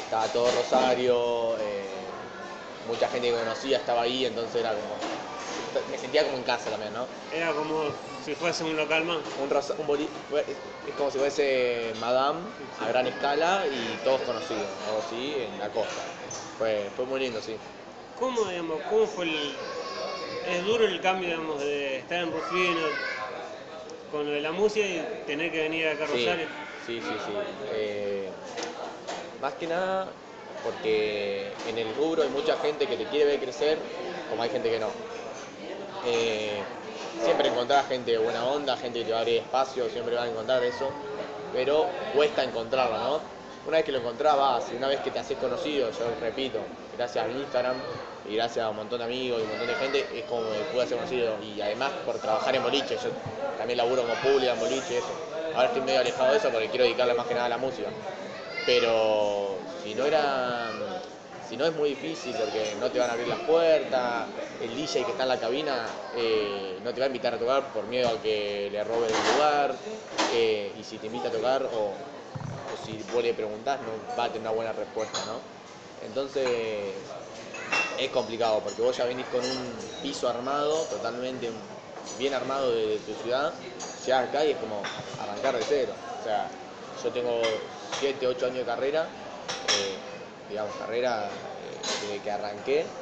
Estaba 0.02 0.30
todo 0.30 0.52
Rosario, 0.52 1.56
eh, 1.58 2.12
mucha 2.84 3.08
gente 3.08 3.28
que 3.28 3.34
conocía 3.34 3.78
estaba 3.78 4.02
ahí, 4.02 4.26
entonces 4.26 4.56
era 4.60 4.74
como. 4.74 5.08
Me 5.88 5.96
sentía 5.98 6.24
como 6.24 6.36
en 6.36 6.44
casa 6.44 6.70
también, 6.70 6.92
¿no? 6.92 7.08
Era 7.30 7.54
como 7.54 7.94
si 8.20 8.34
fuese 8.34 8.64
un 8.64 8.76
local 8.76 9.04
más. 9.04 9.24
Un, 9.36 9.48
rosa- 9.50 9.74
un 9.78 9.86
boli- 9.86 10.10
es, 10.46 10.94
como 10.94 11.10
si 11.10 11.18
fuese 11.18 11.94
Madame 11.96 12.52
a 12.78 12.88
gran 12.88 13.06
escala 13.06 13.66
y 13.70 13.98
todos 13.98 14.22
conocidos, 14.22 14.78
algo 14.82 14.98
así, 14.98 15.38
en 15.38 15.58
la 15.58 15.70
costa. 15.72 16.06
Fue, 16.58 16.92
fue 16.94 17.06
muy 17.06 17.20
lindo, 17.20 17.40
sí. 17.40 17.58
¿Cómo, 18.14 18.48
digamos, 18.48 18.82
cómo 18.84 19.06
fue 19.08 19.24
el... 19.24 19.66
Es 20.42 20.64
duro 20.64 20.86
el 20.86 21.00
cambio, 21.00 21.28
digamos, 21.30 21.60
de 21.60 21.98
estar 21.98 22.22
en 22.22 22.32
Rufino 22.32 22.98
con 24.08 24.26
lo 24.26 24.32
de 24.32 24.40
la 24.42 24.52
música 24.52 24.86
y 24.86 25.22
tener 25.24 25.50
que 25.50 25.62
venir 25.62 25.86
acá 25.86 26.04
a 26.04 26.08
Rosario. 26.08 26.48
sí, 26.48 26.69
sí, 27.00 27.14
sí. 27.26 27.32
Eh, 27.72 28.28
más 29.40 29.54
que 29.54 29.66
nada 29.66 30.06
porque 30.62 31.50
en 31.64 31.78
el 31.78 31.94
rubro 31.94 32.22
hay 32.22 32.28
mucha 32.28 32.56
gente 32.56 32.86
que 32.86 32.96
te 32.96 33.06
quiere 33.06 33.24
ver 33.24 33.40
crecer, 33.40 33.78
como 34.28 34.42
hay 34.42 34.50
gente 34.50 34.70
que 34.70 34.78
no. 34.78 34.88
Eh, 36.02 36.62
siempre 37.24 37.48
encontrás 37.48 37.86
gente 37.88 38.10
de 38.12 38.18
buena 38.18 38.44
onda, 38.44 38.76
gente 38.76 39.00
que 39.00 39.04
te 39.06 39.12
va 39.12 39.18
a 39.18 39.20
abrir 39.20 39.38
espacio, 39.38 39.88
siempre 39.90 40.14
vas 40.14 40.24
a 40.24 40.30
encontrar 40.30 40.62
eso, 40.64 40.88
pero 41.52 41.86
cuesta 42.12 42.42
encontrarlo, 42.44 42.98
¿no? 42.98 43.20
Una 43.64 43.76
vez 43.78 43.84
que 43.84 43.92
lo 43.92 44.00
y 44.00 44.74
una 44.76 44.88
vez 44.88 45.00
que 45.00 45.10
te 45.10 45.18
haces 45.18 45.36
conocido, 45.38 45.90
yo 45.90 46.14
repito, 46.14 46.70
gracias 46.90 47.24
a 47.26 47.30
Instagram 47.30 47.76
y 48.24 48.34
gracias 48.34 48.64
a 48.64 48.70
un 48.70 48.76
montón 48.76 48.98
de 48.98 49.04
amigos 49.04 49.40
y 49.40 49.42
un 49.44 49.50
montón 49.50 49.66
de 49.68 49.74
gente, 49.76 50.18
es 50.18 50.24
como 50.24 50.50
me 50.50 50.64
pude 50.64 50.84
hacer 50.84 50.96
conocido. 50.96 51.38
Y 51.40 51.60
además 51.60 51.92
por 52.04 52.18
trabajar 52.20 52.54
en 52.56 52.62
boliche, 52.62 52.96
yo 52.98 53.10
también 53.56 53.76
laburo 53.78 54.02
como 54.02 54.18
pública 54.20 54.52
en 54.52 54.58
boliche, 54.58 54.98
eso. 54.98 55.29
Ahora 55.52 55.68
estoy 55.68 55.82
medio 55.82 56.00
alejado 56.00 56.32
de 56.32 56.38
eso 56.38 56.50
porque 56.52 56.70
quiero 56.70 56.84
dedicarle 56.84 57.14
más 57.14 57.26
que 57.26 57.34
nada 57.34 57.46
a 57.46 57.50
la 57.50 57.58
música. 57.58 57.92
Pero 58.64 59.64
si 59.68 59.94
no 59.94 60.06
era. 60.06 60.72
Si 61.40 61.56
no 61.56 61.64
es 61.66 61.72
muy 61.74 61.90
difícil 61.90 62.36
porque 62.36 62.74
no 62.76 62.92
te 62.92 62.98
van 62.98 63.08
a 63.10 63.12
abrir 63.14 63.26
las 63.28 63.40
puertas, 63.40 64.30
el 64.58 64.74
DJ 64.74 65.04
que 65.04 65.10
está 65.12 65.22
en 65.24 65.30
la 65.30 65.40
cabina 65.40 66.04
eh, 66.12 66.78
no 66.82 66.92
te 66.92 67.00
va 67.00 67.06
a 67.06 67.08
invitar 67.08 67.34
a 67.34 67.38
tocar 67.38 67.72
por 67.72 67.86
miedo 67.86 68.10
a 68.10 68.20
que 68.20 68.68
le 68.70 68.84
roben 68.84 69.14
el 69.14 69.24
lugar, 69.24 69.82
eh, 70.26 70.72
y 70.76 70.84
si 70.84 70.98
te 70.98 71.06
invita 71.06 71.28
a 71.28 71.32
tocar 71.32 71.68
o, 71.72 72.06
si 72.76 73.02
vos 73.04 73.22
le 73.22 73.34
preguntás 73.34 73.80
no 73.82 74.14
va 74.18 74.24
a 74.24 74.32
tener 74.32 74.42
una 74.42 74.50
buena 74.52 74.72
respuesta, 74.72 75.24
¿no? 75.24 75.44
Entonces 75.96 77.16
es 77.96 78.10
complicado 78.10 78.62
porque 78.62 78.82
vos 78.82 78.96
ya 78.96 79.04
venís 79.06 79.28
con 79.28 79.44
un 79.44 79.98
piso 80.00 80.28
armado, 80.28 80.88
totalmente 80.88 81.52
bien 82.10 82.34
armado 82.34 82.72
de 82.72 83.00
tu 83.00 83.14
ciudad, 83.14 83.60
llegás 84.04 84.28
acá 84.28 84.44
y 84.44 84.52
es 84.52 84.58
como 84.58 84.90
arrancar 85.16 85.56
de 85.56 85.64
cero. 85.64 85.96
O 86.18 86.22
sea, 86.22 86.50
yo 86.94 87.12
tengo 87.12 87.68
7, 87.76 88.26
8 88.26 88.46
años 88.46 88.58
de 88.60 88.64
carrera, 88.66 89.16
eh, 89.62 90.02
digamos, 90.48 90.76
carrera 90.76 91.54
eh, 91.56 91.86
desde 91.98 92.22
que 92.22 92.30
arranqué, 92.30 92.98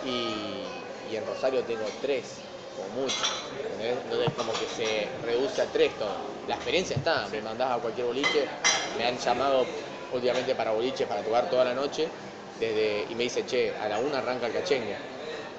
y, 0.00 0.88
y 1.00 1.16
en 1.16 1.26
Rosario 1.26 1.64
tengo 1.64 1.94
3, 2.00 2.46
como 2.74 2.88
mucho. 2.90 3.26
¿entendés? 3.62 4.02
Entonces 4.02 4.32
como 4.34 4.56
que 4.56 4.68
se 4.68 5.16
reduce 5.20 5.62
a 5.62 5.70
3 5.70 5.96
todo. 5.98 6.38
La 6.46 6.56
experiencia 6.56 6.96
está, 6.96 7.28
me 7.28 7.40
mandás 7.42 7.76
a 7.76 7.80
cualquier 7.80 8.06
boliche, 8.06 8.50
me 8.92 9.04
han 9.04 9.18
llamado 9.18 9.76
últimamente 10.10 10.54
para 10.54 10.72
boliches 10.72 11.06
para 11.06 11.22
tocar 11.22 11.48
toda 11.48 11.64
la 11.64 11.74
noche, 11.74 12.12
desde, 12.54 13.06
y 13.08 13.14
me 13.14 13.24
dice, 13.24 13.44
che, 13.46 13.76
a 13.76 13.88
la 13.88 13.98
1 13.98 14.16
arranca 14.16 14.46
el 14.46 14.52
cachengue 14.52 15.00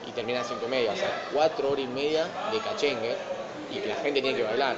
y 0.01 0.13
termina 0.13 0.41
a 0.41 0.43
5 0.43 0.65
y 0.65 0.69
media, 0.69 0.93
o 0.93 0.95
sea, 0.95 1.13
4 1.29 1.69
horas 1.69 1.85
y 1.85 1.87
media 1.87 2.37
de 2.43 2.61
cachengue 2.61 3.23
y 3.71 3.81
que 3.81 3.87
la 3.89 3.97
gente 3.97 4.21
tiene 4.21 4.35
que 4.37 4.43
bailar. 4.43 4.77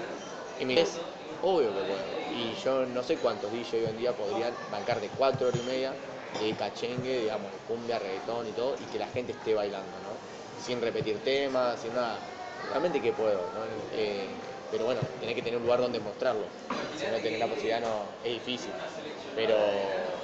Y 0.58 0.66
me 0.66 0.74
dice, 0.74 0.94
obvio 1.40 1.74
que 1.74 1.84
puedo. 1.84 2.22
Y 2.28 2.54
yo 2.56 2.86
no 2.86 3.04
sé 3.04 3.20
cuántos 3.20 3.52
DJ 3.52 3.78
hoy 3.80 3.86
en 3.86 3.98
día 3.98 4.16
podrían 4.16 4.58
bancar 4.70 5.00
de 5.02 5.12
4 5.14 5.48
horas 5.48 5.60
y 5.62 5.64
media 5.64 6.00
de 6.32 6.56
cachengue, 6.56 7.20
digamos, 7.22 7.60
cumbia, 7.66 8.00
reggaetón 8.00 8.48
y 8.48 8.54
todo, 8.54 8.78
y 8.80 8.88
que 8.88 9.00
la 9.00 9.08
gente 9.08 9.34
esté 9.34 9.54
bailando, 9.54 10.00
¿no? 10.02 10.22
Sin 10.56 10.82
repetir 10.82 11.24
temas, 11.24 11.82
sin 11.82 11.94
nada. 11.94 12.30
Realmente 12.62 13.02
que 13.02 13.14
puedo, 13.14 13.52
¿no? 13.52 13.66
Eh, 13.90 14.42
pero 14.70 14.86
bueno, 14.86 15.02
tenés 15.20 15.36
que 15.36 15.44
tener 15.44 15.58
un 15.58 15.64
lugar 15.64 15.80
donde 15.82 16.00
mostrarlo. 16.00 16.52
Si 16.94 17.08
no 17.08 17.22
tenés 17.22 17.40
la 17.40 17.50
posibilidad, 17.50 17.82
no, 17.82 18.18
es 18.22 18.34
difícil. 18.34 18.80
Pero 19.34 20.24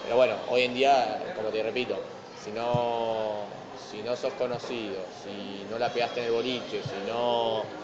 pero 0.00 0.16
bueno, 0.16 0.44
hoy 0.46 0.62
en 0.62 0.74
día, 0.74 1.32
como 1.34 1.50
te 1.50 1.62
repito, 1.62 2.08
si 2.34 2.52
no, 2.52 3.72
si 3.74 4.02
no 4.02 4.16
sos 4.16 4.34
conocido, 4.34 5.10
si 5.10 5.66
no 5.68 5.78
la 5.78 5.92
pegaste 5.92 6.20
en 6.20 6.26
el 6.26 6.32
boliche, 6.32 6.82
si 6.82 7.02
no 7.02 7.74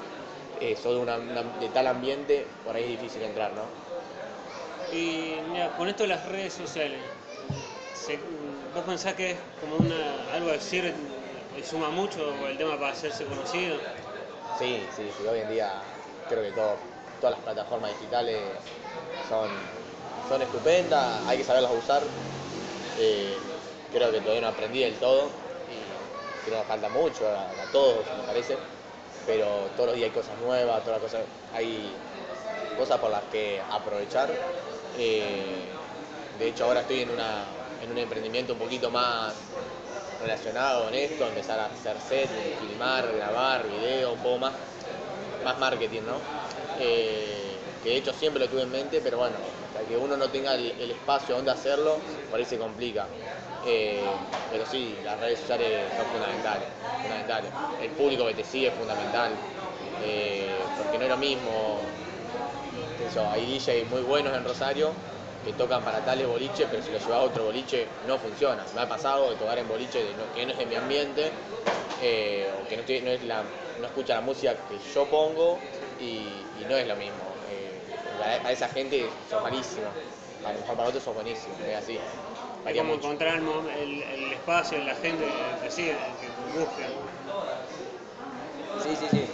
eh, 0.73 0.77
sos 0.77 0.95
de, 0.95 1.01
una- 1.01 1.19
de 1.63 1.69
tal 1.71 1.87
ambiente, 1.89 2.61
por 2.65 2.77
ahí 2.77 2.85
es 2.85 2.91
difícil 2.91 3.23
entrar, 3.23 3.53
¿no? 3.55 3.73
Y 4.91 5.41
mira, 5.45 5.75
con 5.75 5.89
esto 5.89 6.05
de 6.05 6.09
las 6.11 6.25
redes 6.27 6.55
sociales, 6.55 7.13
se- 7.93 8.27
¿vos 8.73 8.85
pensás 8.85 9.15
que 9.15 9.33
es 9.33 9.41
como 9.59 9.79
una, 9.79 10.31
algo 10.33 10.51
a 10.51 10.55
decir 10.55 10.95
y 11.53 11.63
suma 11.65 11.91
mucho 11.91 12.49
el 12.49 12.59
tema 12.59 12.79
para 12.79 12.93
hacerse 12.93 13.27
conocido? 13.27 13.83
Sí, 14.51 14.89
sí, 14.93 15.13
sí, 15.13 15.27
hoy 15.27 15.41
en 15.41 15.49
día 15.49 15.85
creo 16.27 16.43
que 16.43 16.53
todo- 16.53 16.93
todas 17.19 17.33
las 17.37 17.43
plataformas 17.45 17.91
digitales 17.91 18.63
son, 19.21 19.77
son 20.23 20.43
estupendas, 20.43 21.23
hay 21.27 21.39
que 21.39 21.45
saberlas 21.45 21.73
usar. 21.73 22.15
Eh, 22.95 23.53
creo 23.91 24.13
que 24.13 24.21
todavía 24.21 24.43
no 24.43 24.49
aprendí 24.49 24.81
del 24.81 24.99
todo 24.99 25.49
y 25.67 26.13
creo 26.43 26.61
que 26.63 26.69
falta 26.69 26.89
mucho 26.91 27.29
a, 27.29 27.51
a 27.63 27.71
todos, 27.71 28.13
me 28.15 28.25
parece. 28.25 28.74
Pero 29.27 29.47
todos 29.77 29.89
los 29.89 29.97
días 29.97 30.11
hay 30.11 30.15
cosas 30.15 30.39
nuevas, 30.45 30.85
todas 30.85 31.01
las 31.03 31.11
cosas, 31.11 31.27
hay 31.55 31.93
cosas 32.77 32.99
por 32.99 33.11
las 33.11 33.23
que 33.25 33.61
aprovechar. 33.71 34.31
Eh, 34.99 35.65
de 36.39 36.49
hecho, 36.49 36.65
ahora 36.65 36.81
estoy 36.81 37.01
en, 37.01 37.11
una, 37.11 37.45
en 37.83 37.91
un 37.91 37.99
emprendimiento 37.99 38.53
un 38.53 38.59
poquito 38.59 38.91
más 38.91 39.33
relacionado 40.21 40.85
con 40.85 40.95
esto, 40.95 41.27
empezar 41.27 41.59
a 41.61 41.67
hacer 41.67 41.97
set, 42.01 42.29
filmar, 42.61 43.11
grabar, 43.17 43.67
video, 43.69 44.13
un 44.13 44.19
poco 44.21 44.39
más, 44.39 44.53
más 45.45 45.59
marketing, 45.59 46.03
¿no? 46.03 46.17
Eh, 46.81 47.57
que 47.83 47.91
de 47.91 47.97
hecho 47.97 48.13
siempre 48.13 48.41
lo 48.43 48.49
tuve 48.49 48.63
en 48.63 48.71
mente, 48.71 49.01
pero 49.03 49.19
bueno, 49.19 49.37
hasta 49.69 49.87
que 49.87 49.97
uno 49.97 50.17
no 50.17 50.29
tenga 50.29 50.55
el, 50.55 50.71
el 50.81 50.91
espacio 50.91 51.37
donde 51.37 51.51
hacerlo, 51.51 51.99
por 52.31 52.39
ahí 52.39 52.45
se 52.45 52.59
complica. 52.59 53.07
Eh, 53.65 54.17
pero 54.51 54.67
sí, 54.67 54.99
las 55.03 55.19
redes 55.19 55.39
sociales 55.41 55.95
son 55.95 56.07
fundamentales, 56.07 56.69
fundamentales. 57.01 57.51
El 57.79 57.91
público 57.93 58.27
que 58.27 58.35
te 58.35 58.45
sigue 58.45 58.69
es 58.69 58.75
fundamental, 58.75 59.33
eh, 59.99 60.67
porque 60.77 60.99
no 60.99 61.05
es 61.05 61.11
lo 61.11 61.17
mismo, 61.17 61.81
yo, 63.15 63.31
hay 63.31 63.59
DJs 63.59 63.89
muy 63.89 64.03
buenos 64.03 64.37
en 64.37 64.45
Rosario 64.45 64.95
que 65.45 65.53
tocan 65.53 65.85
para 65.85 66.03
tales 66.05 66.27
boliches, 66.27 66.67
pero 66.71 66.83
si 66.83 66.93
lo 66.93 66.99
llevas 66.99 67.19
a 67.19 67.23
otro 67.23 67.45
boliche 67.45 67.87
no 68.07 68.19
funciona. 68.19 68.65
Me 68.75 68.81
ha 68.83 68.89
pasado 68.89 69.31
de 69.31 69.37
tocar 69.37 69.59
en 69.59 69.69
boliche 69.69 70.15
que 70.35 70.47
no 70.47 70.53
es 70.53 70.59
de 70.59 70.67
mi 70.67 70.75
ambiente, 70.75 71.33
eh, 72.01 72.51
o 72.59 72.67
que 72.67 72.77
no, 72.77 73.87
escucha 73.87 74.15
la 74.15 74.21
música 74.21 74.57
que 74.69 74.79
yo 74.79 75.09
pongo, 75.11 75.59
y, 75.99 76.65
no 76.67 76.77
es 76.77 76.87
lo 76.87 76.97
mismo. 76.97 77.37
A, 78.23 78.53
esa 78.53 78.69
gente 78.69 79.11
sos 79.29 79.41
malísimo, 79.43 79.93
a 80.43 80.53
lo 80.53 80.59
mejor 80.61 80.77
para 80.77 80.89
otros 80.89 81.03
sos 81.05 81.15
buenísimo, 81.15 81.57
es 81.65 81.77
así. 81.77 82.01
Mucho. 82.65 82.95
encontrar 82.95 83.43
el, 83.79 84.33
espacio, 84.33 84.79
la 84.79 84.95
gente 84.95 85.27
que 85.63 85.71
sigue, 85.71 85.93
que 85.93 86.59
busque. 86.59 86.87
Sí, 88.83 88.97
sí, 88.97 89.07
sí. 89.11 89.27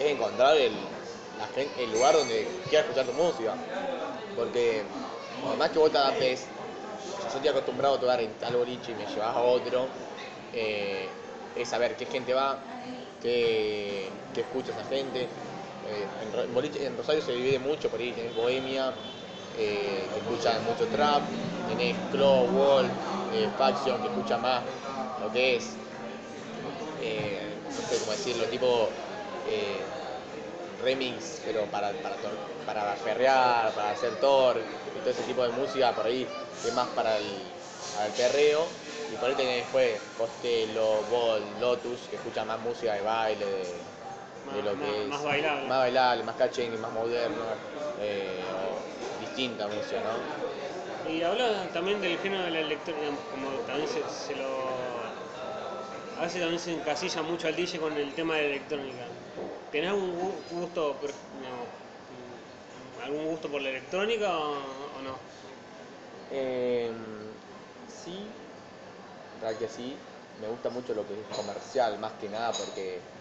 Es 0.00 0.10
encontrar 0.10 0.56
el, 0.56 0.72
lugar 1.92 2.14
donde 2.16 2.48
quieras 2.68 2.86
escuchar 2.88 3.06
tu 3.06 3.12
música. 3.12 3.54
Porque 4.34 4.82
por 5.46 5.56
más 5.56 5.70
que 5.70 5.78
vos 5.78 5.92
te 5.92 5.98
adaptes, 5.98 6.46
yo 7.22 7.36
estoy 7.36 7.48
acostumbrado 7.48 7.94
a 7.94 8.00
tocar 8.00 8.20
en 8.20 8.32
tal 8.34 8.56
boliche 8.56 8.90
y 8.90 8.94
me 8.96 9.06
llevas 9.06 9.36
a 9.36 9.40
otro, 9.40 9.86
eh, 10.52 11.08
es 11.56 11.68
saber 11.68 11.96
qué 11.96 12.06
gente 12.06 12.34
va, 12.34 12.58
qué, 13.22 14.08
qué 14.34 14.40
escucha 14.40 14.72
esa 14.72 14.84
gente. 14.84 15.22
Eh, 15.22 16.06
en, 16.22 16.82
en 16.86 16.96
Rosario 16.96 17.22
se 17.22 17.32
divide 17.32 17.60
mucho, 17.60 17.88
por 17.88 18.00
ahí 18.00 18.10
tenés 18.12 18.34
Bohemia, 18.34 18.92
eh, 19.56 20.08
que 20.12 20.18
escuchan 20.20 20.64
mucho 20.64 20.86
trap, 20.88 21.22
tenés 21.68 21.96
Club, 22.10 22.50
Wall, 22.56 22.90
eh, 23.32 23.48
Faction, 23.56 24.00
que 24.00 24.08
escucha 24.08 24.38
más 24.38 24.62
lo 25.20 25.30
que 25.32 25.56
es 25.56 25.76
eh, 27.00 27.56
no 27.76 27.82
sé 27.88 27.98
cómo 28.00 28.12
decirlo, 28.12 28.46
tipo 28.48 28.88
eh, 29.46 29.84
remix, 30.82 31.40
pero 31.44 31.66
para, 31.70 31.92
para, 32.02 32.16
para 32.66 32.94
perrear, 32.96 33.74
para 33.74 33.90
hacer 33.90 34.18
tor 34.20 34.58
y 34.58 34.98
todo 35.00 35.10
ese 35.10 35.22
tipo 35.22 35.42
de 35.42 35.50
música 35.50 35.92
por 35.94 36.06
ahí, 36.06 36.26
que 36.62 36.68
es 36.68 36.74
más 36.74 36.88
para 36.88 37.18
el, 37.18 37.24
para 37.92 38.06
el 38.06 38.12
perreo. 38.12 38.68
Y 39.12 39.16
por 39.16 39.28
ahí 39.28 39.34
tenés 39.36 39.62
después 39.64 40.00
Costello, 40.16 41.02
Ball, 41.04 41.42
Lotus, 41.60 42.08
que 42.08 42.16
escuchan 42.16 42.46
más 42.46 42.58
música 42.60 42.94
de 42.94 43.02
baile, 43.02 43.46
de, 43.46 44.62
lo 44.62 44.72
más- 44.74 44.80
que 44.80 45.02
es. 45.02 45.08
más 45.10 45.24
bailable. 45.24 45.68
Más 45.68 45.78
bailable, 45.78 46.22
más 46.24 46.36
más 46.80 46.92
moderno, 46.92 47.44
eh, 48.00 48.73
distinta 49.34 49.68
música, 49.68 50.02
¿no? 50.02 50.22
Y 51.04 51.22
habla 51.22 51.70
también 51.72 52.00
del 52.00 52.18
género 52.18 52.44
de 52.44 52.50
la 52.50 52.60
electrónica, 52.60 53.10
como 53.30 53.60
también 53.60 53.88
se, 53.88 54.08
se 54.08 54.34
lo. 54.34 55.12
A 56.16 56.22
veces 56.22 56.40
también 56.40 56.60
se 56.60 56.72
encasilla 56.72 57.22
mucho 57.22 57.46
al 57.48 57.56
DJ 57.56 57.78
con 57.80 57.96
el 57.98 58.14
tema 58.14 58.36
de 58.36 58.42
la 58.42 58.48
electrónica. 58.54 59.10
¿Tenés 59.70 59.90
algún 59.90 60.12
gu- 60.20 60.44
gusto, 60.48 61.00
no, 61.32 61.68
algún 63.02 63.26
gusto 63.26 63.50
por 63.50 63.60
la 63.62 63.70
electrónica 63.70 64.38
o, 64.38 64.98
o 64.98 65.02
no? 65.02 65.20
Eh, 66.28 66.92
sí, 67.86 68.36
verdad 69.32 69.58
que 69.58 69.68
sí. 69.68 70.08
Me 70.36 70.48
gusta 70.48 70.70
mucho 70.70 70.94
lo 70.94 71.06
que 71.06 71.20
es 71.20 71.28
comercial, 71.28 71.98
más 71.98 72.14
que 72.14 72.28
nada 72.28 72.56
porque 72.56 73.12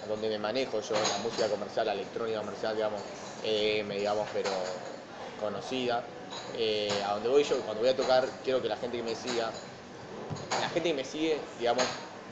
a 0.00 0.06
donde 0.06 0.28
me 0.28 0.38
manejo 0.38 0.80
yo, 0.80 1.06
la 1.06 1.18
música 1.18 1.48
comercial, 1.48 1.86
la 1.86 1.92
electrónica 1.94 2.38
comercial, 2.38 2.74
digamos, 2.76 3.02
EDM, 3.42 3.96
digamos, 3.96 4.28
pero 4.32 4.50
conocida. 5.40 6.04
Eh, 6.56 6.90
a 7.04 7.14
donde 7.14 7.28
voy 7.28 7.44
yo, 7.44 7.56
cuando 7.62 7.80
voy 7.80 7.90
a 7.90 7.96
tocar, 7.96 8.28
quiero 8.44 8.62
que 8.62 8.68
la 8.68 8.76
gente 8.76 8.96
que 8.96 9.02
me 9.02 9.14
siga, 9.14 9.50
la 10.60 10.68
gente 10.68 10.90
que 10.90 10.94
me 10.94 11.04
sigue, 11.04 11.40
digamos, 11.58 11.84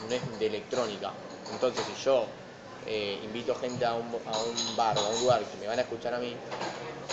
no 0.09 0.15
es 0.15 0.39
de 0.39 0.47
electrónica. 0.47 1.13
Entonces, 1.53 1.85
si 1.85 2.05
yo 2.05 2.25
eh, 2.87 3.21
invito 3.23 3.55
gente 3.55 3.85
a 3.85 3.95
un, 3.95 4.07
a 4.27 4.39
un 4.43 4.77
bar 4.77 4.97
o 4.99 5.01
a 5.01 5.09
un 5.11 5.21
lugar 5.21 5.43
que 5.45 5.57
me 5.59 5.67
van 5.67 5.79
a 5.79 5.83
escuchar 5.83 6.15
a 6.15 6.19
mí 6.19 6.35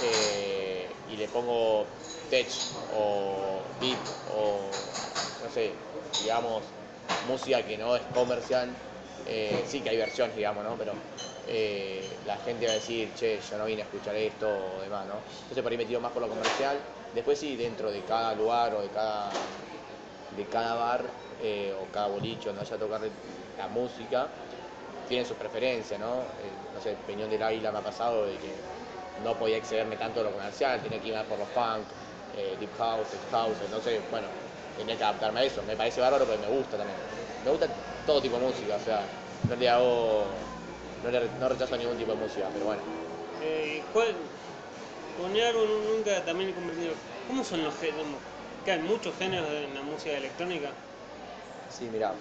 eh, 0.04 0.88
y 1.10 1.18
le 1.18 1.28
pongo 1.28 1.86
tech 2.30 2.48
o 2.96 3.62
beat 3.80 3.98
o 4.36 4.70
no 5.44 5.50
sé, 5.54 5.72
digamos, 6.22 6.64
música 7.28 7.62
que 7.64 7.78
no 7.78 7.96
es 7.96 8.02
comercial, 8.14 8.70
eh, 9.26 9.64
sí 9.66 9.82
que 9.84 9.90
hay 9.90 9.98
versiones, 9.98 10.36
digamos, 10.36 10.64
¿no? 10.64 10.78
Pero 10.78 11.00
eh, 11.44 12.20
la 12.24 12.38
gente 12.38 12.66
va 12.66 12.74
a 12.74 12.76
decir, 12.76 13.14
che, 13.14 13.40
yo 13.42 13.58
no 13.58 13.66
vine 13.66 13.82
a 13.82 13.86
escuchar 13.86 14.16
esto 14.16 14.76
o 14.76 14.82
demás, 14.82 15.08
¿no? 15.08 15.26
Entonces 15.42 15.62
por 15.64 15.72
ahí 15.72 15.78
me 15.78 15.86
tiro 15.86 16.00
más 16.02 16.12
por 16.12 16.22
lo 16.22 16.30
comercial. 16.30 16.86
Después 17.12 17.40
sí, 17.40 17.56
dentro 17.56 17.92
de 17.92 18.04
cada 18.06 18.34
lugar 18.36 18.74
o 18.76 18.82
de 18.82 18.90
cada 18.92 19.50
de 20.30 20.48
cada 20.48 20.76
bar 20.76 21.14
eh, 21.40 21.74
o 21.74 21.90
cada 21.92 22.08
boliche 22.08 22.50
donde 22.50 22.62
vaya 22.62 22.76
a 22.76 22.80
tocar 22.80 23.02
la 23.58 23.68
música, 23.68 24.32
tienen 25.06 25.26
sus 25.26 25.38
preferencias, 25.38 26.00
¿no? 26.00 26.36
No 26.74 26.82
sé, 26.82 26.98
Peñón 26.98 27.30
del 27.30 27.42
Águila 27.44 27.72
me 27.72 27.80
ha 27.80 27.84
pasado 27.84 28.26
de 28.26 28.40
que 28.40 28.66
no 29.18 29.38
podía 29.38 29.58
excederme 29.58 29.98
tanto 29.98 30.22
a 30.22 30.24
lo 30.24 30.32
comercial, 30.32 30.82
tenía 30.82 31.02
que 31.02 31.08
ir 31.10 31.16
más 31.16 31.26
por 31.26 31.40
los 31.40 31.50
funk, 31.50 31.94
deep 32.32 32.74
house, 32.74 33.10
tech 33.10 33.26
house, 33.30 33.62
entonces, 33.62 34.08
bueno, 34.10 34.30
tenía 34.76 34.98
que 34.98 35.04
adaptarme 35.04 35.42
a 35.42 35.44
eso. 35.46 35.64
Me 35.64 35.76
parece 35.78 36.02
bárbaro 36.02 36.26
porque 36.26 36.40
me 36.40 36.48
gusta 36.48 36.78
también. 36.78 37.00
Me 37.42 37.50
gusta 37.52 37.68
todo 38.06 38.22
tipo 38.22 38.36
de 38.38 38.42
música, 38.46 38.76
o 38.76 38.80
sea, 38.80 39.00
no 39.44 39.56
le 39.56 39.70
hago, 39.70 40.50
no, 41.02 41.12
le, 41.12 41.30
no 41.30 41.50
rechazo 41.50 41.78
ningún 41.78 41.98
tipo 41.98 42.12
de 42.12 42.18
música, 42.18 42.52
pero 42.52 42.66
bueno. 42.66 42.84
Eh, 43.40 43.88
¿cuál, 43.92 44.30
con 45.14 45.36
algo 45.38 45.66
nunca 45.66 46.26
también 46.26 46.52
he 46.52 46.56
convertido. 46.56 46.98
¿Cómo 47.26 47.44
son 47.44 47.64
los 47.64 47.76
géneros? 47.78 48.22
¿Que 48.64 48.72
hay 48.72 48.80
muchos 48.82 49.18
géneros 49.18 49.52
en 49.54 49.74
la 49.76 49.84
música 49.84 50.18
electrónica? 50.18 50.76
Sí, 51.68 51.90
mira, 51.90 52.20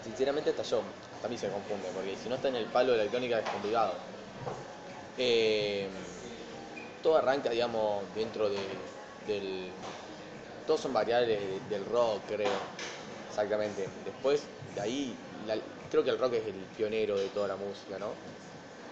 sinceramente 0.00 0.50
hasta 0.50 0.62
yo, 0.64 0.96
hasta 1.12 1.26
a 1.28 1.30
mí 1.30 1.38
se 1.38 1.50
confunde, 1.50 1.92
porque 1.92 2.16
si 2.16 2.28
no 2.28 2.34
está 2.36 2.48
en 2.48 2.56
el 2.56 2.70
palo 2.70 2.92
de 2.92 2.98
la 2.98 3.02
electrónica 3.04 3.38
es 3.40 3.48
complicado. 3.48 4.02
Eh, 5.16 5.88
todo 7.00 7.16
arranca, 7.16 7.50
digamos, 7.50 8.12
dentro 8.14 8.48
de, 8.50 8.92
del... 9.24 9.76
Todos 10.64 10.80
son 10.82 10.92
variables 10.92 11.28
de- 11.28 11.60
del 11.62 11.84
rock, 11.84 12.28
creo, 12.28 12.70
exactamente. 13.34 13.98
Después, 14.02 14.50
de 14.68 14.80
ahí, 14.80 15.26
la- 15.30 15.62
creo 15.88 16.04
que 16.04 16.10
el 16.10 16.18
rock 16.18 16.34
es 16.34 16.46
el 16.46 16.68
pionero 16.68 17.18
de 17.18 17.30
toda 17.30 17.48
la 17.48 17.56
música, 17.56 17.98
¿no? 17.98 18.18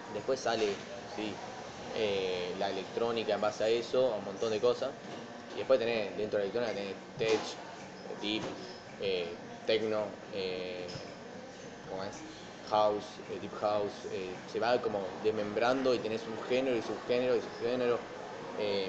Después 0.07 0.39
sale, 0.41 0.79
sí, 1.05 1.47
eh, 1.89 2.53
la 2.57 2.69
electrónica 2.69 3.35
en 3.35 3.41
base 3.41 3.63
a 3.63 3.69
eso, 3.69 4.13
a 4.13 4.17
un 4.17 4.25
montón 4.25 4.51
de 4.51 4.61
cosas. 4.61 4.95
Y 5.53 5.59
después 5.59 5.79
tenés, 5.79 6.17
dentro 6.17 6.39
de 6.39 6.45
la 6.45 6.51
electrónica 6.51 6.75
tenés 6.75 6.97
tech, 7.17 7.43
deep, 8.19 8.57
eh, 8.99 9.41
techno, 9.65 10.19
eh, 10.31 10.97
¿cómo 11.85 12.03
es? 12.03 12.25
House, 12.61 13.21
eh, 13.27 13.39
deep 13.39 13.53
house, 13.53 14.07
se 14.45 14.59
va 14.59 14.81
como 14.81 15.11
desmembrando 15.21 15.93
y 15.93 15.99
tenés 15.99 16.27
un 16.27 16.39
género 16.41 16.77
y 16.77 16.81
subgénero 16.81 17.35
y 17.35 17.41
subgénero, 17.41 18.01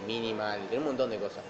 minimal, 0.02 0.62
tenés 0.68 0.78
un 0.80 0.84
montón 0.86 1.10
de 1.10 1.18
cosas. 1.18 1.46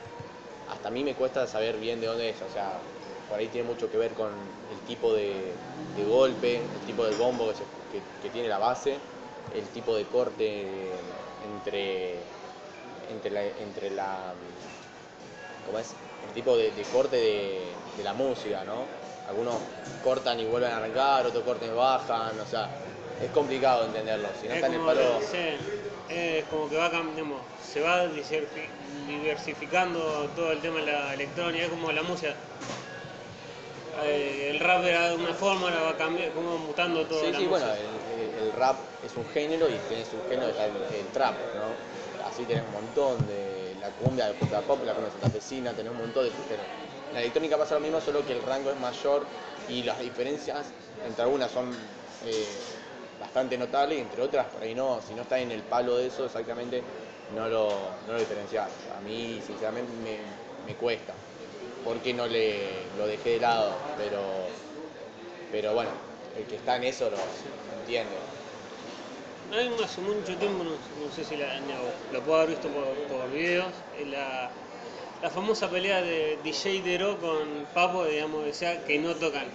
Hasta 0.67 0.89
a 0.89 0.91
mí 0.93 1.05
me 1.05 1.17
cuesta 1.17 1.47
saber 1.47 1.79
bien 1.79 2.01
de 2.01 2.07
dónde 2.07 2.31
es, 2.31 2.43
o 2.43 2.49
sea, 2.49 2.94
por 3.29 3.39
ahí 3.39 3.49
tiene 3.49 3.67
mucho 3.67 3.91
que 3.91 3.97
ver 3.99 4.15
con 4.15 4.55
el 4.69 4.83
tipo 4.83 5.15
de, 5.15 5.61
de 5.95 6.05
golpe, 6.05 6.75
el 6.75 6.85
tipo 6.85 7.05
de 7.07 7.13
bombo 7.13 7.49
que, 7.49 7.55
se- 7.57 7.69
que- 7.89 8.05
que 8.21 8.31
tiene 8.31 8.49
la 8.49 8.59
base, 8.59 9.03
el 9.51 9.71
tipo 9.71 9.97
de 9.97 10.09
corte 10.09 11.01
entre, 11.41 12.29
entre 13.09 13.31
la, 13.31 13.45
entre 13.47 13.91
la 13.91 14.37
¿cómo 15.63 15.79
es? 15.79 15.97
El 16.21 16.33
tipo 16.33 16.57
de, 16.57 16.73
de 16.73 16.89
corte 16.89 17.17
de, 17.17 17.79
de 17.97 18.03
la 18.03 18.15
música, 18.15 18.65
¿no? 18.65 18.91
Algunos 19.25 19.63
cortan 20.01 20.39
y 20.41 20.47
vuelven 20.47 20.73
a 20.73 20.77
arrancar, 20.77 21.27
otros 21.27 21.45
cortan 21.45 21.71
y 21.71 21.73
bajan, 21.73 22.39
o 22.41 22.47
sea, 22.47 22.77
es 23.19 23.31
complicado 23.31 23.87
entenderlo. 23.87 24.35
Si 24.35 24.47
no 24.49 24.53
es, 24.53 24.55
está 24.55 24.67
en 24.67 24.75
el 24.75 24.83
palo. 24.83 25.21
sí, 25.21 25.39
es 26.09 26.45
como 26.47 26.69
que 26.69 26.77
va 26.77 26.91
cambiando, 26.91 27.47
se 27.59 27.81
va 27.81 28.07
diversificando 28.09 30.31
todo 30.31 30.53
el 30.53 30.61
tema 30.61 30.81
de 30.81 30.87
la 30.87 31.15
electrónica, 31.15 31.65
es 31.65 31.71
como 31.71 31.91
la 31.93 32.03
música. 32.03 32.37
Eh, 33.97 34.51
el 34.51 34.61
rap 34.61 34.85
era 34.85 35.09
de 35.11 35.17
una 35.17 35.35
forma, 35.35 35.69
ahora 35.69 35.83
va 35.83 35.97
cambiando, 35.97 36.35
como 36.35 36.59
mutando 36.59 37.07
todo. 37.09 37.21
Sí, 37.21 37.31
la 37.31 37.41
sí, 37.41 37.47
bueno, 37.47 37.73
música. 37.73 37.75
el, 37.75 38.05
el- 38.07 38.33
el 38.35 38.53
rap 38.53 39.03
es 39.03 39.17
un 39.17 39.27
género 39.27 39.69
y 39.69 39.81
tenés 39.81 40.13
un 40.15 40.25
género 40.25 40.51
está 40.51 40.67
el, 40.67 40.85
el 40.85 41.13
trap, 41.13 41.53
¿no? 41.55 41.81
Así 42.19 42.47
tenés 42.47 42.65
un 42.65 42.71
montón 42.71 43.27
de 43.27 43.75
la 43.79 43.95
cumbia, 43.95 44.29
la 44.29 44.37
cultura 44.37 44.67
pop, 44.67 44.85
la 44.85 44.95
cumbia 44.95 45.11
santafesina, 45.11 45.75
tenés 45.75 45.91
un 45.93 45.99
montón 45.99 46.25
de 46.25 46.31
subgéneros. 46.33 46.71
En 47.11 47.15
la 47.15 47.21
electrónica 47.21 47.59
pasa 47.59 47.75
lo 47.75 47.81
mismo, 47.81 48.01
solo 48.01 48.25
que 48.25 48.33
el 48.33 48.43
rango 48.43 48.71
es 48.71 48.77
mayor 48.77 49.29
y 49.67 49.83
las 49.83 49.99
diferencias 50.01 50.75
entre 51.01 51.23
algunas 51.25 51.51
son 51.53 51.91
eh, 52.21 52.81
bastante 53.17 53.59
notables 53.59 53.99
y 53.99 54.01
entre 54.01 54.23
otras 54.23 54.49
por 54.49 54.63
ahí 54.63 54.75
no, 54.75 55.01
si 55.01 55.15
no 55.15 55.23
está 55.23 55.39
en 55.41 55.51
el 55.51 55.65
palo 55.67 55.97
de 55.97 56.07
eso 56.07 56.25
exactamente 56.27 56.89
no 57.29 57.49
lo, 57.49 58.01
no 58.05 58.13
lo 58.15 58.19
diferenciás. 58.21 58.87
A 58.89 59.01
mí 59.01 59.41
sinceramente 59.43 59.93
me, 59.93 60.39
me 60.63 60.77
cuesta, 60.77 61.24
porque 61.85 62.15
no 62.15 62.27
le 62.29 62.93
lo 62.97 63.07
dejé 63.07 63.31
de 63.33 63.41
lado, 63.41 63.93
pero 63.97 64.53
pero 65.51 65.75
bueno, 65.75 65.93
el 66.35 66.47
que 66.47 66.57
está 66.57 66.77
en 66.77 66.85
eso 66.85 67.11
lo, 67.11 67.17
lo 67.69 67.75
entiende. 67.75 68.19
Hay 69.51 69.69
hace 69.83 70.01
mucho 70.01 70.37
tiempo, 70.39 70.65
no, 70.65 70.79
no 70.97 71.11
sé 71.11 71.25
si 71.25 71.37
la, 71.37 71.61
no, 71.61 71.95
lo 72.11 72.25
puedo 72.25 72.39
haber 72.39 72.51
visto 72.51 72.71
por, 72.73 73.07
por 73.07 73.31
videos, 73.31 73.85
eh, 73.93 74.07
la, 74.07 74.55
la 75.21 75.31
famosa 75.31 75.71
pelea 75.71 76.03
de 76.03 76.39
DJ 76.39 76.69
Dero 76.83 77.21
con 77.21 77.67
Papo, 77.73 78.07
digamos, 78.07 78.45
decía 78.47 78.85
que 78.85 78.99
no 78.99 79.17
tocan, 79.17 79.49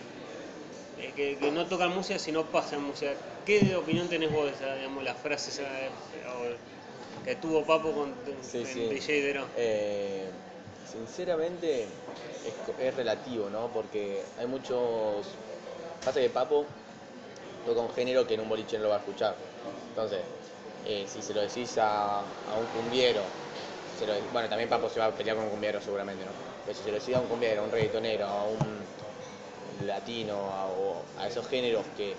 eh, 0.98 1.14
que, 1.16 1.40
que 1.40 1.52
no 1.52 1.68
tocan 1.68 1.92
música 1.96 2.20
si 2.20 2.32
no 2.32 2.52
pasan 2.52 2.84
música. 2.84 3.18
¿Qué 3.46 3.76
opinión 3.76 4.10
tenés 4.10 4.32
vos 4.32 4.48
de 4.48 4.54
esa, 4.54 4.76
digamos, 4.76 5.04
la 5.04 5.16
frase 5.16 5.52
esa 5.52 5.70
o- 6.36 6.60
que 7.24 7.36
tuvo 7.38 7.66
Papo 7.66 7.94
con, 7.96 8.10
Sí, 8.42 8.66
con 8.66 8.74
sí. 8.74 8.90
DJ 8.90 9.14
Dero? 9.28 9.46
Eh, 9.56 10.32
sinceramente 10.92 11.88
es, 12.80 12.96
relativo, 12.96 13.50
¿no? 13.50 13.68
Porque 13.68 14.24
hay 14.38 14.48
muchos... 14.48 15.28
Pasa 16.04 16.20
que 16.20 16.30
Papo 16.30 16.66
toca 17.66 17.82
un 17.82 17.92
género 17.92 18.26
que 18.26 18.36
en 18.36 18.42
un 18.42 18.50
boliche 18.50 18.78
no 18.78 18.84
lo 18.84 18.90
va 18.90 18.96
a 18.96 19.00
escuchar. 19.00 19.36
Entonces, 19.90 20.22
eh, 20.86 21.06
si 21.08 21.22
se 21.22 21.34
lo 21.34 21.42
decís 21.42 21.78
a, 21.78 22.20
a 22.20 22.24
un 22.58 22.66
cumbiero, 22.82 23.22
bueno, 24.32 24.48
también 24.48 24.70
Papo 24.70 24.90
se 24.90 25.00
va 25.00 25.08
a 25.08 25.12
pelear 25.12 25.36
con 25.36 25.46
un 25.46 25.52
cumbiero 25.52 25.82
seguramente, 25.82 26.24
¿no? 26.24 26.32
Pero 26.66 26.78
si 26.78 26.84
se 26.84 26.92
lo 26.92 27.00
decís 27.00 27.16
a 27.16 27.20
un 27.20 27.28
cumbiero, 27.28 27.62
a 27.62 27.66
un 27.66 27.72
reggaetonero, 27.72 28.26
a 28.26 28.46
un 28.46 28.80
latino, 29.86 30.36
a, 31.18 31.24
a 31.24 31.28
esos 31.28 31.48
géneros 31.48 31.86
que 31.98 32.16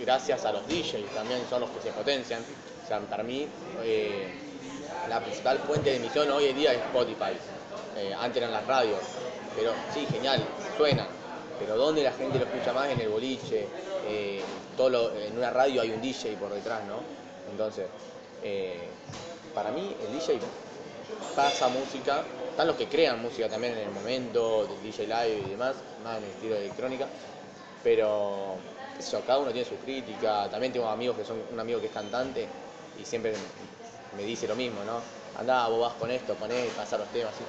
gracias 0.00 0.44
a 0.44 0.52
los 0.52 0.66
DJs 0.66 1.14
también 1.14 1.40
son 1.48 1.62
los 1.62 1.70
que 1.70 1.80
se 1.80 1.90
potencian. 1.90 2.42
O 2.84 2.86
sea, 2.86 3.00
para 3.00 3.22
mí 3.22 3.46
eh, 3.84 4.49
la 5.08 5.20
principal 5.20 5.58
fuente 5.58 5.90
de 5.90 5.96
emisión 5.96 6.30
hoy 6.30 6.46
en 6.46 6.56
día 6.56 6.72
es 6.72 6.78
Spotify. 6.78 7.36
Eh, 7.96 8.14
antes 8.18 8.38
eran 8.38 8.52
las 8.52 8.66
radios. 8.66 9.00
Pero 9.56 9.72
sí, 9.92 10.06
genial, 10.10 10.42
suena. 10.76 11.06
Pero 11.58 11.76
¿dónde 11.76 12.02
la 12.02 12.12
gente 12.12 12.38
lo 12.38 12.44
escucha 12.44 12.72
más? 12.72 12.88
En 12.88 13.00
el 13.00 13.08
boliche. 13.08 13.66
eh, 14.08 14.42
en 14.82 15.36
una 15.36 15.50
radio 15.50 15.82
hay 15.82 15.90
un 15.90 16.00
DJ 16.00 16.36
por 16.36 16.54
detrás, 16.54 16.80
¿no? 16.84 17.00
Entonces, 17.50 17.86
eh, 18.42 18.88
para 19.54 19.70
mí 19.70 19.94
el 20.06 20.12
DJ 20.18 20.38
pasa 21.36 21.68
música, 21.68 22.22
están 22.48 22.66
los 22.66 22.76
que 22.76 22.88
crean 22.88 23.20
música 23.20 23.48
también 23.48 23.74
en 23.74 23.80
el 23.80 23.90
momento, 23.90 24.66
del 24.66 24.82
DJ 24.82 25.06
live 25.06 25.42
y 25.46 25.50
demás, 25.50 25.74
más 26.02 26.18
en 26.18 26.24
el 26.24 26.30
estilo 26.30 26.54
de 26.54 26.60
electrónica, 26.62 27.06
pero 27.84 28.56
yo, 29.10 29.20
cada 29.26 29.38
uno 29.38 29.52
tiene 29.52 29.68
su 29.68 29.76
crítica, 29.76 30.48
también 30.50 30.72
tengo 30.72 30.88
amigos 30.88 31.16
que 31.16 31.24
son, 31.24 31.42
un 31.52 31.60
amigo 31.60 31.80
que 31.80 31.86
es 31.86 31.92
cantante 31.92 32.46
y 33.00 33.04
siempre 33.04 33.34
me 34.12 34.24
dice 34.24 34.46
lo 34.48 34.56
mismo, 34.56 34.84
¿no? 34.84 35.08
Andá, 35.34 35.68
vos 35.68 35.80
vas 35.88 35.94
con 35.98 36.10
esto, 36.10 36.38
con 36.38 36.50
él, 36.50 36.74
pasar 36.74 37.00
los 37.00 37.10
temas, 37.10 37.34
así. 37.34 37.48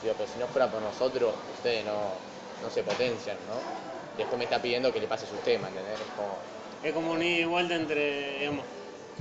Digo, 0.00 0.14
pero 0.16 0.26
si 0.26 0.38
no 0.38 0.48
fuera 0.48 0.70
por 0.70 0.82
nosotros, 0.82 1.40
ustedes 1.48 1.84
no, 1.84 2.22
no 2.58 2.70
se 2.70 2.84
potencian, 2.84 3.46
¿no? 3.46 3.70
Después 4.12 4.38
me 4.38 4.44
está 4.44 4.60
pidiendo 4.60 4.92
que 4.92 5.00
le 5.00 5.08
pase 5.08 5.26
sus 5.26 5.42
temas, 5.42 5.70
¿entendés? 5.70 6.00
Es 6.02 6.12
como, 6.12 6.50
Es 6.82 6.92
como 6.92 7.12
una 7.12 7.24
ida 7.24 7.40
y 7.40 7.44
vuelta 7.44 7.74
entre, 7.76 8.38
digamos, 8.40 8.66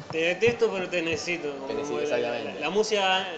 te 0.10 0.20
detesto 0.20 0.72
pero 0.74 0.90
te 0.90 1.02
necesito. 1.02 1.60
Como 1.60 1.74
necesito, 1.76 2.02
la- 2.06 2.20
exactamente. 2.20 2.54
La, 2.54 2.60
la 2.66 2.70
música, 2.70 3.34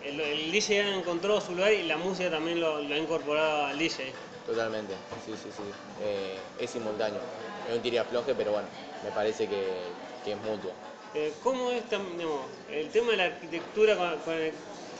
el, 0.00 0.20
el 0.20 0.52
DJ 0.52 0.74
ya 0.74 0.94
encontró 0.96 1.40
su 1.40 1.54
lugar 1.54 1.72
y 1.74 1.82
la 1.84 1.96
música 1.98 2.30
también 2.30 2.60
lo, 2.60 2.82
lo 2.82 2.94
ha 2.94 2.98
incorporado 2.98 3.66
al 3.66 3.78
DJ. 3.78 4.02
Totalmente, 4.44 5.02
sí, 5.18 5.36
sí, 5.36 5.50
sí. 5.52 5.76
Eh, 5.96 6.52
es 6.56 6.70
simultáneo. 6.70 7.26
Es 7.62 7.74
un 7.74 7.82
tira 7.82 8.04
floje, 8.04 8.34
pero 8.34 8.52
bueno, 8.52 8.70
me 9.00 9.10
parece 9.12 9.48
que, 9.48 9.98
que 10.22 10.32
es 10.32 10.38
mutuo. 10.38 10.78
Eh, 11.18 11.32
¿Cómo 11.42 11.70
es 11.70 11.82
digamos, 11.88 12.42
el 12.70 12.90
tema 12.90 13.12
de 13.12 13.16
la 13.16 13.24
arquitectura 13.24 13.96
con, 13.96 14.34
el, 14.34 14.52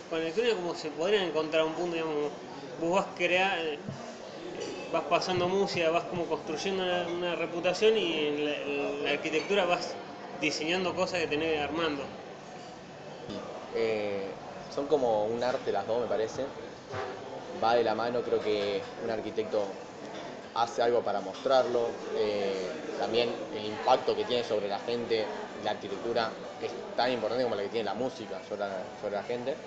con 0.09 0.23
el 0.23 0.55
cómo 0.55 0.75
se 0.75 0.89
podrían 0.91 1.25
encontrar 1.25 1.63
un 1.63 1.75
punto, 1.75 1.93
digamos, 1.93 2.31
vos 2.81 2.93
vas 2.93 3.09
crear, 3.15 3.59
eh, 3.59 3.79
vas 4.91 5.05
pasando 5.11 5.47
música, 5.47 5.91
vas 5.91 6.05
como 6.05 6.25
construyendo 6.25 6.83
una, 6.83 7.35
reputación 7.35 7.99
y 7.99 8.29
en 8.29 8.45
la, 8.47 8.57
en 8.57 9.05
la 9.05 9.11
arquitectura 9.11 9.67
vas 9.67 9.95
diseñando 10.41 10.95
cosas 10.95 11.21
que 11.21 11.27
tenés 11.27 11.61
armando. 11.61 12.03
Eh, 13.75 14.31
son 14.75 14.87
como 14.87 15.27
un 15.27 15.45
arte 15.45 15.71
las 15.71 15.87
dos, 15.87 16.01
me 16.01 16.07
parece. 16.07 16.47
Va 17.63 17.75
de 17.75 17.85
la 17.85 17.95
mano, 17.95 18.23
creo 18.23 18.41
que 18.41 18.81
un 19.05 19.11
arquitecto 19.11 19.67
hace 20.63 20.83
algo 20.83 21.05
para 21.05 21.21
mostrarlo. 21.21 22.09
eh, 22.15 22.83
también 22.97 23.47
el 23.51 23.65
impacto 23.65 24.17
que 24.17 24.25
tiene 24.25 24.45
sobre 24.45 24.69
la 24.69 24.79
gente, 24.81 25.33
la 25.61 25.73
arquitectura 25.73 26.41
es 26.59 26.77
tan 26.95 27.13
importante 27.13 27.45
como 27.45 27.57
la 27.57 27.63
que 27.63 27.69
tiene 27.71 27.85
la 27.85 27.95
música 27.95 28.43
sobre 28.43 28.61
la, 28.61 28.97
sobre 28.97 29.17
la 29.17 29.23
gente. 29.25 29.61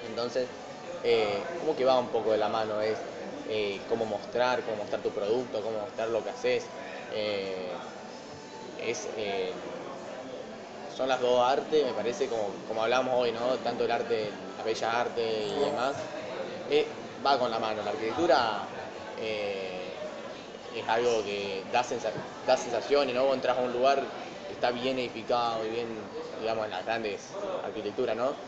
Entonces, 0.00 0.52
eh, 1.02 1.54
como 1.58 1.76
que 1.76 1.84
va 1.84 1.98
un 1.98 2.10
poco 2.10 2.32
de 2.32 2.38
la 2.38 2.48
mano, 2.48 2.80
es 2.82 3.06
eh, 3.44 3.84
cómo 3.88 4.06
mostrar, 4.06 4.64
cómo 4.64 4.78
mostrar 4.78 5.02
tu 5.02 5.12
producto, 5.12 5.62
cómo 5.62 5.80
mostrar 5.80 6.08
lo 6.08 6.22
que 6.24 6.30
haces. 6.30 6.72
eh, 7.10 7.86
es 8.76 9.08
son 10.86 11.08
las 11.08 11.20
dos 11.20 11.42
artes, 11.48 11.84
me 11.84 11.94
parece, 11.94 12.28
como, 12.28 12.64
como 12.64 12.82
hablamos 12.82 13.14
hoy, 13.16 13.32
¿no? 13.32 13.60
Tanto 13.60 13.84
el 13.84 13.90
arte, 13.90 14.46
la 14.56 14.62
bella 14.62 15.00
arte 15.00 15.46
y 15.48 15.60
demás, 15.60 16.08
va 17.24 17.38
con 17.38 17.50
la 17.50 17.58
mano. 17.58 17.82
La 17.82 17.90
arquitectura 17.90 18.72
es 20.80 20.88
algo 20.88 21.22
que 21.24 21.68
da, 21.70 21.82
sensa- 21.84 22.14
da 22.44 22.56
sensaciones, 22.56 23.14
¿no? 23.14 23.32
Entras 23.34 23.58
a 23.58 23.60
un 23.62 23.72
lugar 23.72 24.12
que 24.46 24.52
está 24.52 24.70
bien 24.70 24.98
edificado 24.98 25.64
y 25.64 25.70
bien, 25.70 26.12
digamos, 26.36 26.64
en 26.64 26.70
las 26.70 26.84
grandes 26.84 27.38
arquitecturas, 27.60 28.16
¿no? 28.16 28.38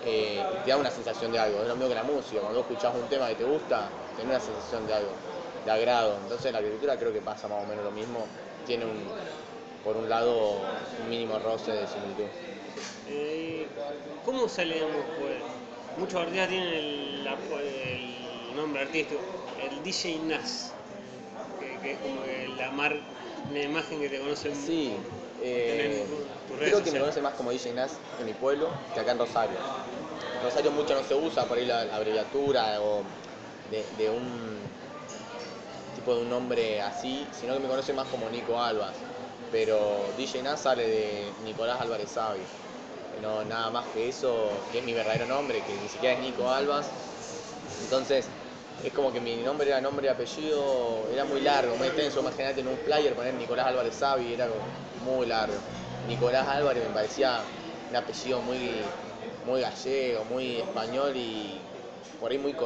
Eh, 0.00 0.60
te 0.62 0.70
da 0.70 0.76
una 0.76 0.90
sensación 0.90 1.32
de 1.32 1.38
algo. 1.38 1.62
Es 1.62 1.68
lo 1.68 1.74
mismo 1.76 1.88
que 1.88 1.94
la 1.94 2.04
música. 2.04 2.40
Cuando 2.40 2.58
vos 2.60 2.64
escuchás 2.66 2.94
un 2.94 3.08
tema 3.08 3.28
que 3.28 3.36
te 3.36 3.44
gusta, 3.44 3.98
tenés 4.14 4.28
una 4.30 4.40
sensación 4.40 4.86
de 4.86 4.94
algo, 4.94 5.20
de 5.62 5.70
agrado. 5.70 6.18
Entonces 6.20 6.52
la 6.52 6.58
arquitectura 6.58 6.98
creo 6.98 7.12
que 7.12 7.22
pasa 7.22 7.48
más 7.48 7.62
o 7.62 7.66
menos 7.66 7.84
lo 7.84 7.90
mismo. 7.92 8.36
Tiene 8.62 8.84
un, 8.86 9.18
por 9.82 9.96
un 9.96 10.08
lado, 10.08 10.88
un 10.96 11.08
mínimo 11.08 11.38
roce 11.38 11.72
de 11.72 11.86
similitud. 11.86 12.30
Eh, 13.04 13.74
¿Cómo 14.22 14.48
sale, 14.48 14.74
digamos, 14.76 15.08
pues, 15.14 15.44
muchos 15.94 16.20
artistas 16.20 16.48
tienen 16.48 16.72
el, 16.74 17.26
el 17.26 18.54
nombre 18.54 18.82
artístico, 18.82 19.24
el 19.56 19.82
DJ 19.82 20.26
Nas, 20.26 20.77
que, 21.80 21.92
es 21.92 22.00
como 22.00 22.22
que 22.22 22.48
la, 22.48 22.70
mar, 22.70 22.94
la 23.48 23.62
imagen 23.62 24.00
que 24.00 24.08
te 24.08 24.18
conocen. 24.20 24.54
Sí, 24.54 25.06
eh, 25.36 25.66
Tenés 25.66 26.46
tus 26.46 26.58
redes 26.58 26.70
creo 26.70 26.82
que 26.82 26.90
me 26.90 26.98
sociales. 26.98 27.00
conoce 27.00 27.20
más 27.22 27.34
como 27.34 27.50
DJ 27.50 27.72
Nas 27.74 28.02
en 28.16 28.26
mi 28.26 28.34
pueblo 28.34 28.80
que 28.92 29.00
acá 29.00 29.12
en 29.12 29.18
Rosario. 29.18 29.64
En 30.32 30.42
Rosario 30.42 30.72
mucho 30.72 30.94
no 30.94 31.04
se 31.04 31.14
usa 31.14 31.48
por 31.48 31.58
ahí 31.58 31.66
la, 31.66 31.84
la 31.84 31.96
abreviatura 31.96 32.82
o 32.82 33.04
de, 33.64 33.90
de 33.92 34.10
un 34.10 34.72
tipo 35.92 36.14
de 36.14 36.22
un 36.22 36.28
nombre 36.28 36.80
así, 36.80 37.30
sino 37.32 37.54
que 37.54 37.60
me 37.60 37.68
conoce 37.68 37.92
más 37.92 38.08
como 38.08 38.28
Nico 38.30 38.60
Albas. 38.60 39.06
Pero 39.50 40.12
DJ 40.16 40.42
Nas 40.42 40.62
sale 40.62 40.86
de 40.86 41.34
Nicolás 41.38 41.80
Álvarez 41.80 42.12
Savi. 42.12 42.50
No, 43.12 43.44
nada 43.44 43.70
más 43.70 43.88
que 43.88 44.08
eso, 44.08 44.68
que 44.70 44.78
es 44.78 44.84
mi 44.84 44.94
verdadero 44.94 45.26
nombre, 45.26 45.64
que 45.64 45.78
ni 45.78 45.88
siquiera 45.88 46.14
es 46.14 46.20
Nico 46.20 46.50
Albas. 46.50 46.94
Entonces, 47.78 48.32
es 48.82 48.92
como 48.92 49.12
que 49.12 49.20
mi 49.20 49.42
nombre 49.42 49.68
era 49.68 49.80
nombre 49.80 50.06
y 50.06 50.10
apellido, 50.10 51.08
era 51.10 51.24
muy 51.24 51.40
largo, 51.40 51.76
muy 51.76 51.88
extenso. 51.88 52.20
Imagínate 52.20 52.60
en 52.60 52.68
un 52.68 52.78
flyer 52.78 53.14
poner 53.14 53.34
Nicolás 53.34 53.66
Álvarez 53.66 53.94
Savi, 53.96 54.32
era 54.32 54.48
muy 54.92 55.26
largo. 55.26 55.64
Nicolás 56.02 56.46
Álvarez 56.48 56.84
me 56.84 56.90
parecía 56.90 57.50
un 57.88 57.96
apellido 57.96 58.40
muy, 58.42 58.94
muy 59.42 59.60
gallego, 59.60 60.24
muy 60.24 60.60
español 60.60 61.12
y 61.16 61.68
por 62.18 62.30
ahí 62.30 62.38
muy, 62.38 62.56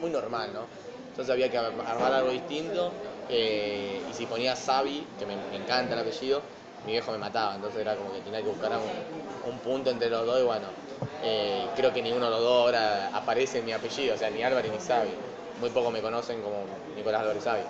muy 0.00 0.10
normal, 0.10 0.52
¿no? 0.52 0.70
Entonces 1.08 1.32
había 1.32 1.50
que 1.50 1.58
armar 1.58 2.12
algo 2.12 2.30
distinto. 2.30 2.98
eh, 3.28 4.04
y 4.06 4.12
si 4.14 4.26
ponía 4.26 4.56
Savi, 4.56 5.14
que 5.18 5.26
me, 5.26 5.36
me 5.36 5.56
encanta 5.56 5.94
el 5.94 6.00
apellido, 6.00 6.44
mi 6.82 6.92
viejo 6.92 7.12
me 7.12 7.18
mataba. 7.18 7.54
Entonces 7.54 7.80
era 7.80 7.96
como 7.96 8.12
que 8.12 8.20
tenía 8.22 8.40
que 8.42 8.48
buscar 8.48 8.76
un, 8.80 9.06
un 9.42 9.60
punto 9.60 9.90
entre 9.90 10.08
los 10.10 10.26
dos 10.26 10.40
y 10.40 10.44
bueno, 10.44 10.74
eh, 11.20 11.72
creo 11.74 11.92
que 11.92 12.02
ninguno 12.02 12.26
de 12.26 12.30
los 12.32 12.40
dos 12.40 12.62
ahora 12.62 13.08
aparece 13.08 13.58
en 13.58 13.64
mi 13.66 13.72
apellido, 13.72 14.14
o 14.14 14.18
sea, 14.18 14.30
ni 14.30 14.42
Álvarez 14.42 14.72
ni 14.72 14.80
Savi. 14.80 15.18
Muy 15.62 15.70
pocos 15.70 15.92
me 15.92 16.02
conocen 16.02 16.42
como 16.42 16.66
Nicolás 16.94 17.22
Álvarez 17.22 17.44
Savi. 17.44 17.66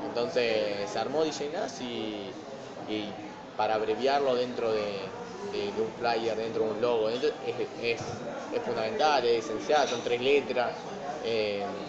Entonces 0.00 0.90
se 0.90 0.98
armó 0.98 1.24
DJ 1.24 1.50
Nas 1.52 1.80
y, 1.80 2.36
y 2.84 3.16
para 3.56 3.74
abreviarlo 3.76 4.34
dentro 4.34 4.72
de, 4.72 5.14
de- 5.50 5.72
de 5.72 5.80
un 5.80 5.92
flyer, 5.92 6.36
dentro 6.36 6.64
de 6.64 6.70
un 6.70 6.80
logo, 6.80 7.08
dentro- 7.08 7.30
es, 7.40 7.70
es- 7.78 8.24
es 8.50 8.62
fundamental, 8.64 9.24
es 9.26 9.44
esencial, 9.44 9.88
son 9.88 10.02
tres 10.02 10.20
letras, 10.20 10.76
eh, 11.20 11.88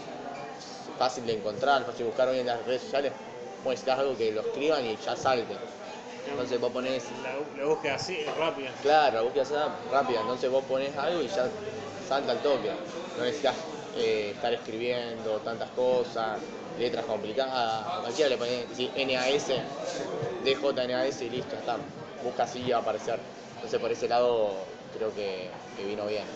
fácil 0.97 1.25
de 1.25 1.33
encontrar, 1.33 1.85
fácil 1.85 1.99
de 1.99 2.09
buscar 2.11 2.27
hoy 2.29 2.39
en 2.39 2.45
las 2.47 2.65
redes 2.65 2.83
sociales, 2.83 3.13
muestras 3.63 3.99
algo 3.99 4.17
que 4.17 4.31
lo 4.31 4.41
escriban 4.41 4.85
y 4.85 4.95
ya 4.97 5.15
salte. 5.15 5.59
Entonces 6.25 6.59
vos 6.59 6.71
ponés 6.71 7.11
La, 7.23 7.33
la 7.55 7.65
búsqueda 7.65 7.95
así 7.95 8.15
es 8.15 8.35
rápida. 8.35 8.75
Claro, 8.81 9.15
la 9.17 9.21
búsqueda 9.23 9.79
rápida, 9.89 10.21
entonces 10.21 10.49
vos 10.49 10.65
pones 10.65 10.95
algo 10.97 11.21
y 11.23 11.27
ya 11.27 11.51
salta 11.99 12.31
al 12.31 12.41
toque. 12.41 12.71
No 13.15 13.23
necesitas 13.23 13.57
eh, 13.97 14.31
estar 14.31 14.53
escribiendo 14.53 15.41
tantas 15.41 15.71
cosas, 15.71 16.43
letras 16.75 17.05
complicadas. 17.05 17.99
Cualquiera 18.01 18.29
le 18.29 18.37
pones 18.37 18.75
sí, 18.75 18.93
NAS, 18.95 19.47
DJNAS 20.39 21.21
y 21.21 21.29
listo, 21.29 21.55
está. 21.57 21.89
Busca 22.19 22.43
así 22.43 22.71
aparecer. 22.71 23.23
Entonces 23.55 23.79
por 23.79 23.91
ese 23.91 24.07
lado 24.07 24.67
creo 24.91 25.13
que, 25.13 25.51
vino 25.75 26.05
bien. 26.07 26.27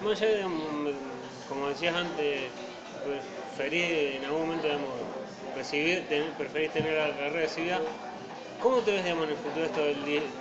Allá, 0.00 0.28
digamos, 0.34 1.44
como 1.46 1.68
decías 1.68 1.94
antes, 1.94 2.52
preferís 3.02 4.16
en 4.16 4.24
algún 4.24 4.42
momento 4.42 4.66
digamos, 4.66 5.00
recibir, 5.54 6.06
tener, 6.08 6.36
preferís 6.36 6.72
tener 6.72 6.94
la 6.94 7.08
carrera 7.16 7.30
recibida. 7.40 7.82
¿Cómo 8.58 8.82
te 8.84 8.92
ves 8.92 9.04
digamos, 9.04 9.24
en 9.26 9.30
el 9.32 9.38
futuro 9.38 9.64
esto 9.66 9.82
del 9.84 10.04
di- 10.04 10.32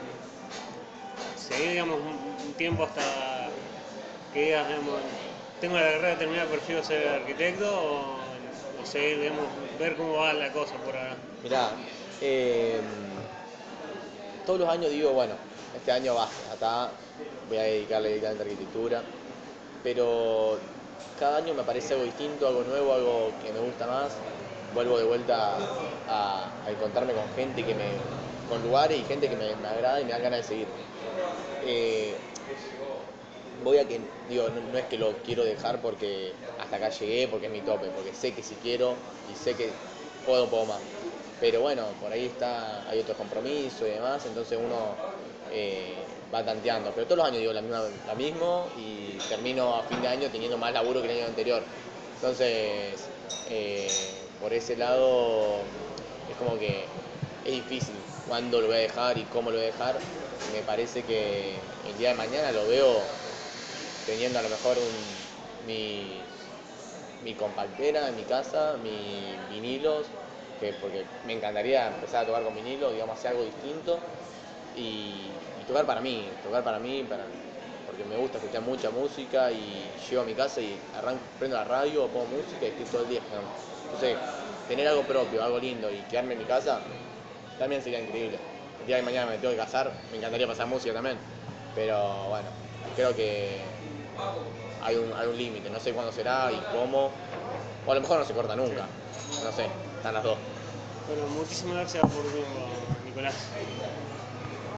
seguir 1.33 1.69
digamos, 1.71 1.99
un, 2.01 2.55
tiempo 2.55 2.83
hasta 2.83 3.53
que 4.31 4.41
digas, 4.45 4.67
tengo 5.63 5.77
la 5.77 5.93
carrera 5.93 6.17
terminada, 6.17 6.49
prefiero 6.49 6.83
ser 6.83 7.07
arquitecto 7.07 7.65
o, 7.65 8.17
o 8.81 8.85
seguir, 8.85 9.21
digamos, 9.21 9.45
ver 9.79 9.95
cómo 9.95 10.15
va 10.15 10.33
la 10.33 10.51
cosa 10.51 10.75
por 10.75 10.93
ahora? 10.93 11.15
Mirá, 11.41 11.69
eh, 12.19 12.81
todos 14.45 14.59
los 14.59 14.67
años 14.67 14.91
digo, 14.91 15.13
bueno, 15.13 15.35
este 15.73 15.93
año 15.93 16.15
basta, 16.15 16.51
hasta 16.51 16.91
voy 17.47 17.59
a 17.59 17.61
dedicarle 17.61 18.09
directamente 18.09 18.43
a 18.43 18.45
arquitectura, 18.45 19.03
pero 19.85 20.57
cada 21.17 21.37
año 21.37 21.53
me 21.53 21.63
parece 21.63 21.93
algo 21.93 22.03
distinto, 22.07 22.45
algo 22.45 22.63
nuevo, 22.63 22.93
algo 22.93 23.31
que 23.41 23.53
me 23.53 23.59
gusta 23.59 23.87
más. 23.87 24.11
Vuelvo 24.75 24.97
de 24.97 25.05
vuelta 25.05 25.55
a, 26.09 26.45
encontrarme 26.67 27.13
con 27.13 27.23
gente 27.37 27.63
que 27.63 27.73
me, 27.73 27.85
con 28.49 28.61
lugares 28.63 28.99
y 28.99 29.03
gente 29.05 29.29
que 29.29 29.37
me, 29.37 29.45
agrada 29.65 30.01
y 30.01 30.03
me 30.03 30.11
da 30.11 30.17
ganas 30.17 30.39
de 30.39 30.43
seguir. 30.43 30.67
eh, 31.65 32.17
voy 33.63 33.77
a 33.77 33.87
que, 33.87 34.11
digo, 34.27 34.49
no, 34.49 34.77
es 34.77 34.85
que 34.87 34.97
lo 34.97 35.21
quiero 35.23 35.43
dejar 35.43 35.81
porque 35.81 36.35
hasta 36.57 36.77
acá 36.77 36.89
llegué, 36.89 37.27
porque 37.27 37.47
es 37.47 37.51
mi 37.51 37.61
tope, 37.63 37.91
porque 37.91 38.13
sé 38.13 38.33
que 38.35 38.43
si 38.43 38.57
quiero 38.57 39.03
y 39.25 39.35
sé 39.35 39.55
que 39.55 39.81
puedo 40.23 40.45
un 40.45 40.49
poco 40.49 40.65
más. 40.67 40.83
Pero 41.39 41.61
bueno, 41.61 41.97
por 41.99 42.11
ahí 42.11 42.25
está, 42.25 42.87
hay 42.89 42.99
otros 42.99 43.17
compromisos 43.17 43.87
y 43.87 43.91
demás, 43.91 44.25
entonces 44.25 44.57
uno 44.61 45.01
eh, 45.49 46.23
va 46.33 46.43
tanteando. 46.45 46.93
Pero 46.93 47.07
todos 47.07 47.17
los 47.17 47.27
años 47.27 47.39
digo 47.39 47.53
la 47.53 47.61
misma, 47.61 47.89
la 48.05 48.15
mismo 48.15 48.71
y 48.75 49.21
termino 49.23 49.75
a 49.75 49.83
fin 49.83 50.01
de 50.01 50.07
año 50.07 50.31
teniendo 50.31 50.57
más 50.57 50.71
laburo 50.73 51.01
que 51.01 51.07
el 51.11 51.17
año 51.19 51.27
anterior. 51.27 51.67
Entonces, 52.15 53.11
eh, 53.45 54.31
por 54.39 54.53
ese 54.53 54.75
lado, 54.77 55.75
es 56.25 56.35
como 56.37 56.57
que 56.57 56.95
es 57.41 57.51
difícil 57.51 58.09
cuándo 58.21 58.61
lo 58.61 58.67
voy 58.67 58.77
a 58.77 58.79
dejar 58.79 59.17
y 59.17 59.25
cómo 59.27 59.51
lo 59.51 59.57
voy 59.57 59.63
a 59.65 59.67
dejar. 59.67 60.07
Me 60.45 60.63
parece 60.63 61.05
que 61.05 61.77
el 61.83 61.97
día 61.97 62.09
de 62.09 62.15
mañana 62.15 62.51
lo 62.51 62.67
veo 62.67 63.22
teniendo 64.05 64.39
a 64.39 64.41
lo 64.41 64.49
mejor 64.49 64.77
un, 64.79 65.27
mi, 65.65 66.25
mi 67.21 67.35
compactera 67.35 68.09
en 68.09 68.15
mi 68.15 68.25
casa, 68.25 68.77
mis 68.77 69.47
vinilos, 69.47 70.11
que 70.59 70.73
porque 70.73 71.05
me 71.23 71.33
encantaría 71.33 71.87
empezar 71.87 72.23
a 72.23 72.27
tocar 72.27 72.43
con 72.43 72.55
vinilo, 72.55 72.91
digamos, 72.91 73.17
hacer 73.17 73.31
algo 73.31 73.43
distinto 73.43 74.01
y, 74.75 75.31
tocar 75.65 75.85
para 75.85 76.01
mí, 76.01 76.29
tocar 76.41 76.63
para 76.63 76.79
mí, 76.79 77.03
para, 77.03 77.27
porque 77.85 78.03
me 78.03 78.15
gusta 78.17 78.37
escuchar 78.37 78.61
mucha 78.61 78.89
música 78.91 79.51
y 79.51 79.95
llego 80.09 80.21
a 80.21 80.25
mi 80.25 80.35
casa 80.35 80.61
y 80.61 80.79
arranco, 80.93 81.23
prendo 81.37 81.55
la 81.57 81.63
radio, 81.63 82.11
pongo 82.11 82.25
música 82.27 82.65
y 82.65 82.69
estoy 82.69 82.85
todo 82.85 83.01
el 83.03 83.09
día 83.09 83.19
escuchando. 83.19 83.49
Entonces, 83.83 84.17
tener 84.67 84.87
algo 84.87 85.05
propio, 85.07 85.43
algo 85.43 85.59
lindo 85.59 85.91
y 85.91 86.03
quedarme 86.03 86.33
en 86.33 86.39
mi 86.39 86.45
casa 86.45 86.81
también 87.57 87.81
sería 87.81 87.99
increíble. 87.99 88.39
El 88.79 88.85
día 88.87 88.97
de 88.97 89.01
mañana 89.03 89.31
me 89.31 89.37
tengo 89.37 89.51
que 89.51 89.57
casar, 89.57 90.05
me 90.11 90.17
encantaría 90.17 90.47
pasar 90.47 90.67
música 90.67 90.93
también, 90.93 91.19
pero 91.73 92.29
bueno, 92.29 92.51
creo 92.95 93.15
que 93.15 93.72
hay 94.79 94.97
un, 94.97 95.13
hay 95.13 95.27
un 95.27 95.37
límite, 95.37 95.69
no 95.69 95.79
sé 95.79 95.93
cuándo 95.93 96.11
será 96.11 96.51
y 96.51 96.65
cómo, 96.67 97.21
o 97.83 97.91
a 97.91 97.95
lo 97.95 98.01
mejor 98.01 98.19
no 98.19 98.25
se 98.25 98.33
corta 98.33 98.55
nunca, 98.55 98.95
no 99.39 99.51
sé, 99.51 99.79
están 99.95 100.13
las 100.15 100.23
dos. 100.23 100.39
Bueno, 101.05 101.27
muchísimas 101.27 101.75
gracias 101.75 102.05
por 102.11 102.31
venir, 102.31 102.97
Nicolás. 102.99 103.57